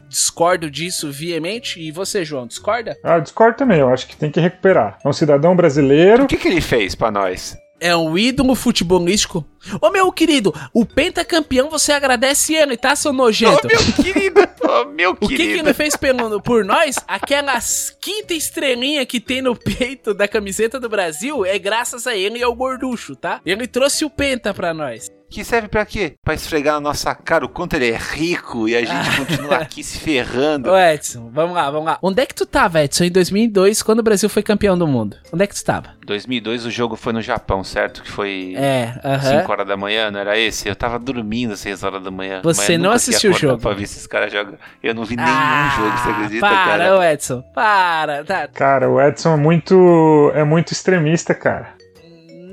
discordo 0.09 0.71
disso 0.71 1.11
viamente. 1.11 1.81
E 1.81 1.91
você, 1.91 2.25
João, 2.25 2.47
discorda? 2.47 2.97
Ah, 3.03 3.19
discordo 3.19 3.59
também, 3.59 3.81
eu 3.81 3.89
acho 3.89 4.07
que 4.07 4.17
tem 4.17 4.31
que 4.31 4.41
recuperar. 4.41 4.99
É 5.05 5.09
um 5.09 5.13
cidadão 5.13 5.55
brasileiro. 5.57 6.25
O 6.25 6.27
que, 6.27 6.37
que 6.37 6.49
ele 6.49 6.61
fez 6.61 6.95
pra 6.95 7.11
nós? 7.11 7.57
É 7.79 7.95
um 7.95 8.17
ídolo 8.17 8.55
futebolístico. 8.55 9.45
Ô 9.81 9.91
meu 9.91 10.11
querido, 10.11 10.55
o 10.73 10.87
pentacampeão 10.87 11.69
você 11.69 11.93
agradece 11.93 12.55
ele, 12.55 12.77
tá, 12.77 12.97
seu 12.97 13.13
nojento? 13.13 13.67
Ô, 13.67 13.69
meu 13.69 13.93
querido! 14.05 14.41
Ô, 14.63 14.85
meu 14.87 15.11
O 15.11 15.17
que, 15.17 15.29
que 15.29 15.37
querido! 15.37 15.69
ele 15.69 15.75
fez 15.75 15.97
pelo, 15.97 16.41
por 16.41 16.65
nós? 16.65 16.97
Aquelas 17.07 17.95
quinta 18.01 18.33
estrelinha 18.33 19.05
que 19.05 19.21
tem 19.21 19.43
no 19.43 19.55
peito 19.55 20.15
da 20.15 20.27
camiseta 20.27 20.81
do 20.81 20.89
Brasil 20.89 21.45
é 21.45 21.59
graças 21.59 22.07
a 22.07 22.17
ele 22.17 22.39
e 22.39 22.43
ao 22.43 22.55
gorducho, 22.55 23.15
tá? 23.15 23.41
Ele 23.45 23.67
trouxe 23.67 24.05
o 24.05 24.11
penta 24.11 24.55
pra 24.55 24.73
nós. 24.73 25.11
Que 25.29 25.45
serve 25.45 25.69
pra 25.69 25.85
quê? 25.85 26.15
Pra 26.25 26.35
esfregar 26.35 26.75
na 26.75 26.81
nossa 26.81 27.15
cara 27.15 27.45
o 27.45 27.49
quanto 27.49 27.75
ele 27.75 27.91
é 27.91 27.97
rico 27.97 28.69
e 28.69 28.77
a 28.77 28.85
gente 28.85 29.17
continua 29.19 29.57
aqui 29.57 29.83
se 29.83 29.99
ferrando. 29.99 30.71
Ô 30.71 30.79
Edson, 30.79 31.31
vamos 31.33 31.55
lá, 31.57 31.71
vamos 31.71 31.87
lá. 31.87 31.99
Onde 32.01 32.23
é 32.23 32.27
que 32.27 32.35
tu 32.35 32.47
tava, 32.47 32.83
Edson, 32.83 33.05
em 33.05 33.11
2002, 33.11 33.83
quando 33.83 33.99
o 33.99 34.03
Brasil 34.03 34.29
foi 34.29 34.43
campeão 34.43 34.79
do 34.79 34.87
mundo? 34.87 35.17
Onde 35.33 35.43
é 35.43 35.47
que 35.47 35.55
tu 35.55 35.65
tava? 35.65 35.95
2002 36.07 36.65
o 36.67 36.71
jogo 36.71 36.95
foi 36.95 37.13
no 37.13 37.21
Japão, 37.21 37.65
certo? 37.65 38.03
Que 38.03 38.11
foi 38.11 38.55
É, 38.57 38.95
aham. 39.05 39.41
5 39.41 39.53
horas 39.53 39.67
da 39.67 39.77
manhã, 39.77 40.11
não 40.11 40.21
era 40.21 40.39
esse? 40.39 40.69
Eu 40.69 40.77
tava 40.77 40.99
dormindo 40.99 41.53
às 41.55 41.61
6 41.61 41.83
horas 41.83 42.03
da 42.03 42.11
manhã. 42.11 42.41
Você 42.45 42.79
não 42.79 42.93
assistiu 42.93 43.33
o 43.33 43.35
jogo? 43.35 43.61
Pra 43.61 43.73
ver 43.75 43.83
esses 43.83 44.07
caras 44.07 44.33
jogam. 44.33 44.55
Eu 44.83 44.95
não 44.95 45.05
vi 45.05 45.17
nenhum 45.17 45.29
Ah, 45.29 45.75
jogo, 45.77 45.99
você 45.99 46.09
acredita, 46.11 46.41
para, 46.47 46.65
cara? 46.67 46.99
ô 46.99 47.03
Edson, 47.03 47.43
para. 47.55 48.25
Tá. 48.25 48.47
Cara, 48.49 48.89
o 48.89 49.01
Edson 49.01 49.35
é 49.35 49.37
muito, 49.37 50.31
é 50.35 50.45
muito 50.45 50.73
extremista, 50.73 51.35
cara. 51.35 51.75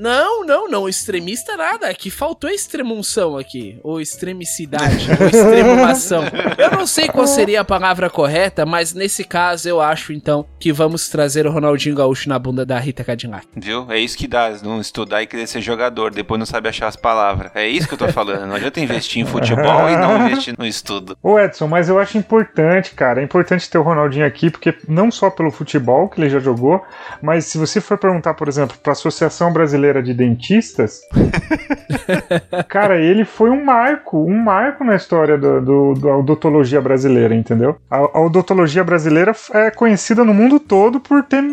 Não, 0.04 0.44
não, 0.44 0.68
não. 0.68 0.90
Extremista 0.90 1.56
nada. 1.56 1.88
Aqui 1.88 2.12
faltou 2.12 2.50
extremunção 2.50 3.38
aqui. 3.38 3.80
Ou 3.82 4.02
extremicidade. 4.02 5.08
ou 5.18 5.28
extremumação. 5.28 6.24
Eu 6.58 6.72
não 6.72 6.86
sei 6.86 7.08
qual 7.08 7.26
seria 7.26 7.62
a 7.62 7.64
palavra 7.64 8.10
correta, 8.10 8.66
mas 8.66 8.94
nesse 8.94 9.24
caso 9.24 9.70
eu 9.70 9.80
acho 9.80 10.12
então 10.12 10.46
que 10.60 10.74
vamos 10.74 11.08
trazer 11.08 11.48
o 11.48 11.52
Ronaldinho 11.52 11.96
Gaúcho 11.96 12.28
na 12.28 12.38
bunda 12.38 12.66
da 12.66 12.78
Rita 12.80 13.02
Cadillac. 13.02 13.48
Viu? 13.56 13.90
É 13.90 13.98
isso 13.98 14.18
que 14.18 14.28
dá, 14.28 14.50
não 14.62 14.82
estudar 14.82 15.24
e 15.24 15.28
querer 15.28 15.48
ser 15.48 15.62
jogador, 15.62 16.12
depois 16.12 16.38
não 16.38 16.46
sabe 16.46 16.68
achar 16.68 16.88
as 16.88 16.98
palavras. 16.98 17.52
É 17.56 17.66
isso 17.66 17.88
que 17.88 17.94
eu 17.94 17.98
tô 17.98 18.10
falando. 18.10 18.46
Não 18.46 18.56
adianta 18.56 18.82
investir 18.82 19.22
em 19.22 19.26
futebol 19.26 19.90
e 19.90 19.96
não 19.96 20.28
investir 20.28 20.54
no 20.58 20.66
estudo. 20.66 21.18
Ô 21.24 21.40
Edson, 21.40 21.68
mas 21.68 21.88
eu 21.88 21.98
acho 21.98 22.18
importante, 22.18 22.92
cara, 22.92 23.22
é 23.22 23.24
importante 23.24 23.70
ter 23.70 23.78
o 23.78 23.84
Ronaldinho 23.84 24.26
aqui, 24.26 24.50
porque 24.50 24.76
não 24.86 25.10
só 25.10 25.30
pelo 25.30 25.50
futebol 25.50 26.10
que 26.10 26.20
ele 26.20 26.30
já 26.30 26.40
jogou, 26.40 26.84
mas 27.22 27.46
se 27.46 27.58
você 27.58 27.80
for 27.80 27.98
perguntar, 27.98 28.34
por 28.34 28.50
exemplo, 28.50 28.76
para 28.84 28.92
a 28.92 28.94
Associação 28.94 29.54
Brasileira 29.54 29.93
de 30.02 30.14
Dentistas, 30.14 31.02
cara, 32.68 33.00
ele 33.00 33.26
foi 33.26 33.50
um 33.50 33.64
marco, 33.64 34.18
um 34.24 34.38
marco 34.38 34.84
na 34.84 34.96
história 34.96 35.38
do, 35.38 35.62
do- 35.62 35.94
da 36.00 36.18
odontologia 36.18 36.82
brasileira, 36.82 37.36
entendeu? 37.36 37.78
A, 37.90 37.98
a 37.98 38.22
odontologia 38.22 38.84
brasileira 38.84 39.34
é 39.54 39.72
conhecida 39.72 40.24
no 40.24 40.34
mundo 40.34 40.60
todo 40.60 41.00
por 41.00 41.24
ter 41.24 41.44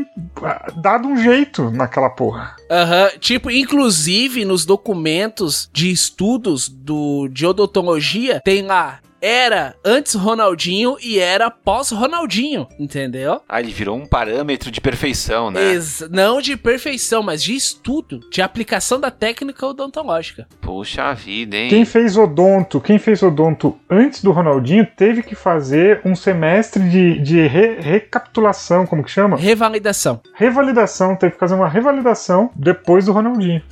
ah, 0.42 0.72
dado 0.76 1.08
um 1.08 1.16
jeito 1.16 1.70
naquela 1.70 2.10
porra. 2.10 2.54
Aham, 2.70 3.10
tipo, 3.18 3.50
inclusive 3.50 4.44
nos 4.44 4.64
documentos 4.64 5.68
de 5.72 5.90
estudos 5.90 6.68
do, 6.68 7.28
de 7.28 7.46
odontologia, 7.46 8.40
tem 8.44 8.62
lá, 8.62 8.98
era 9.22 9.74
antes 9.84 10.14
Ronaldinho 10.14 10.96
e 11.02 11.18
era 11.18 11.50
pós-Ronaldinho, 11.50 12.66
entendeu? 12.78 13.40
Ah, 13.48 13.60
ele 13.60 13.70
virou 13.72 13.96
um 13.96 14.06
parâmetro 14.06 14.70
de 14.70 14.80
perfeição, 14.80 15.50
né? 15.50 15.72
Ex- 15.72 16.08
não 16.10 16.40
de 16.40 16.56
perfeição, 16.56 17.22
mas 17.22 17.42
de 17.42 17.54
estudo, 17.54 18.20
de 18.30 18.40
aplicação 18.40 18.98
da 18.98 19.10
técnica 19.10 19.66
odontológica. 19.66 20.46
Puxa 20.60 21.12
vida, 21.14 21.56
hein? 21.56 21.68
Quem 21.68 21.84
fez 21.84 22.16
odonto, 22.16 22.80
quem 22.80 22.98
fez 22.98 23.22
odonto 23.22 23.78
antes 23.90 24.22
do 24.22 24.32
Ronaldinho 24.32 24.86
teve 24.96 25.22
que 25.22 25.34
fazer 25.34 26.00
um 26.04 26.14
semestre 26.16 26.82
de, 26.88 27.18
de 27.20 27.46
re- 27.46 27.78
recapitulação, 27.80 28.86
como 28.86 29.02
que 29.04 29.10
chama? 29.10 29.36
Revalidação. 29.36 30.20
Revalidação, 30.34 31.16
teve 31.16 31.32
que 31.34 31.38
fazer 31.38 31.54
uma 31.54 31.68
revalidação 31.68 32.50
depois 32.56 33.06
do 33.06 33.12
Ronaldinho. 33.12 33.62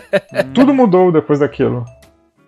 Tudo 0.54 0.74
mudou 0.74 1.12
depois 1.12 1.38
daquilo. 1.40 1.84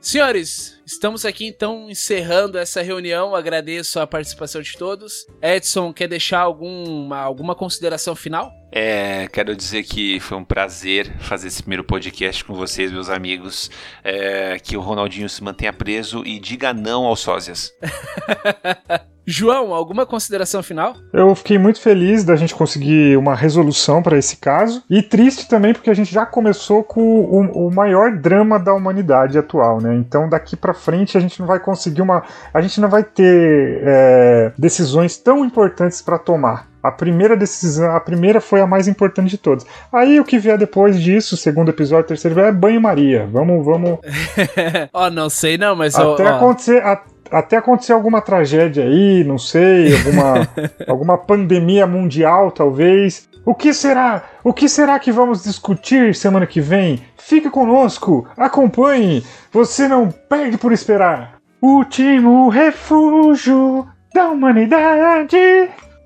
Senhores, 0.01 0.78
estamos 0.89 1.27
aqui 1.27 1.47
então 1.47 1.91
encerrando 1.91 2.59
essa 2.59 2.83
reunião. 2.83 3.35
Agradeço 3.35 4.01
a 4.01 4.07
participação 4.07 4.63
de 4.63 4.77
todos. 4.77 5.27
Edson, 5.43 5.93
quer 5.93 6.09
deixar 6.09 6.41
alguma, 6.41 7.19
alguma 7.19 7.55
consideração 7.55 8.17
final? 8.17 8.51
É, 8.73 9.29
quero 9.29 9.55
dizer 9.55 9.83
que 9.85 10.19
foi 10.21 10.39
um 10.39 10.45
prazer 10.45 11.13
fazer 11.21 11.49
esse 11.49 11.63
primeiro 11.63 11.85
podcast 11.85 12.45
com 12.45 12.55
vocês, 12.55 12.91
meus 12.91 13.11
amigos. 13.11 13.71
É, 14.03 14.59
que 14.59 14.77
o 14.77 14.81
Ronaldinho 14.81 15.29
se 15.29 15.45
mantenha 15.45 15.73
preso 15.73 16.25
e 16.25 16.39
diga 16.39 16.73
não 16.73 17.05
aos 17.05 17.21
sósias. 17.21 17.73
João, 19.31 19.75
alguma 19.75 20.07
consideração 20.07 20.63
final? 20.63 20.95
Eu 21.13 21.35
fiquei 21.35 21.59
muito 21.59 21.83
feliz 21.83 22.25
da 22.25 22.35
gente 22.35 22.55
conseguir 22.55 23.15
uma 23.19 23.35
resolução 23.35 24.03
para 24.03 24.17
esse 24.17 24.39
caso 24.39 24.83
e 24.89 25.03
triste 25.03 25.47
também 25.47 25.75
porque 25.75 25.91
a 25.91 25.95
gente 25.95 26.11
já 26.11 26.25
começou 26.25 26.83
com 26.83 27.01
o, 27.03 27.67
o 27.67 27.75
maior 27.75 28.17
drama 28.17 28.59
da 28.59 28.73
humanidade 28.73 29.37
atual, 29.37 29.83
né? 29.83 29.95
Então 29.97 30.31
daqui 30.31 30.57
para 30.57 30.73
frente 30.73 31.19
a 31.19 31.21
gente 31.21 31.39
não 31.41 31.47
vai 31.47 31.61
conseguir 31.61 32.01
uma, 32.01 32.23
a 32.55 32.61
gente 32.63 32.81
não 32.81 32.89
vai 32.89 33.05
ter 33.05 33.83
é, 33.85 34.53
decisões 34.57 35.19
tão 35.19 35.45
importantes 35.45 36.01
para 36.01 36.19
tomar. 36.19 36.67
A 36.83 36.93
primeira 36.93 37.37
decisão, 37.37 37.91
a 37.95 38.01
primeira 38.01 38.41
foi 38.41 38.61
a 38.63 38.67
mais 38.67 38.89
importante 38.89 39.29
de 39.29 39.37
todas. 39.37 39.67
Aí 39.93 40.19
o 40.21 40.25
que 40.25 40.39
vier 40.39 40.57
depois 40.57 40.99
disso, 40.99 41.37
segundo 41.37 41.69
episódio, 41.71 42.07
terceiro, 42.07 42.41
é 42.41 42.51
banho-maria. 42.53 43.29
Vamos, 43.31 43.63
vamos 43.67 43.99
Ó, 44.95 45.11
não 45.11 45.29
sei 45.29 45.59
não, 45.59 45.75
mas 45.77 45.97
até 45.97 46.25
ó, 46.25 46.37
acontecer 46.37 46.83
a- 46.83 47.03
até 47.31 47.57
acontecer 47.57 47.93
alguma 47.93 48.21
tragédia 48.21 48.85
aí, 48.85 49.25
não 49.25 49.39
sei, 49.39 49.97
alguma, 49.97 50.49
alguma 50.87 51.19
pandemia 51.19 51.87
mundial 51.87 52.51
talvez. 52.51 53.29
O 53.45 53.55
que 53.55 53.73
será? 53.73 54.25
O 54.45 54.53
que 54.53 54.69
será 54.69 54.99
que 54.99 55.11
vamos 55.11 55.43
discutir 55.43 56.15
semana 56.15 56.47
que 56.47 56.61
vem? 56.61 57.03
Fique 57.17 57.49
conosco, 57.49 58.29
acompanhe. 58.37 59.25
Você 59.51 59.89
não 59.89 60.11
perde 60.11 60.59
por 60.59 60.73
esperar. 60.73 61.39
Último 61.61 62.49
refúgio 62.51 63.87
da 64.15 64.29
humanidade. 64.29 65.37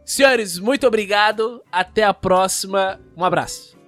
Senhores, 0.05 0.59
muito 0.59 0.87
obrigado. 0.87 1.63
Até 1.71 2.05
a 2.05 2.15
próxima. 2.15 3.01
Um 3.17 3.25
abraço. 3.25 3.82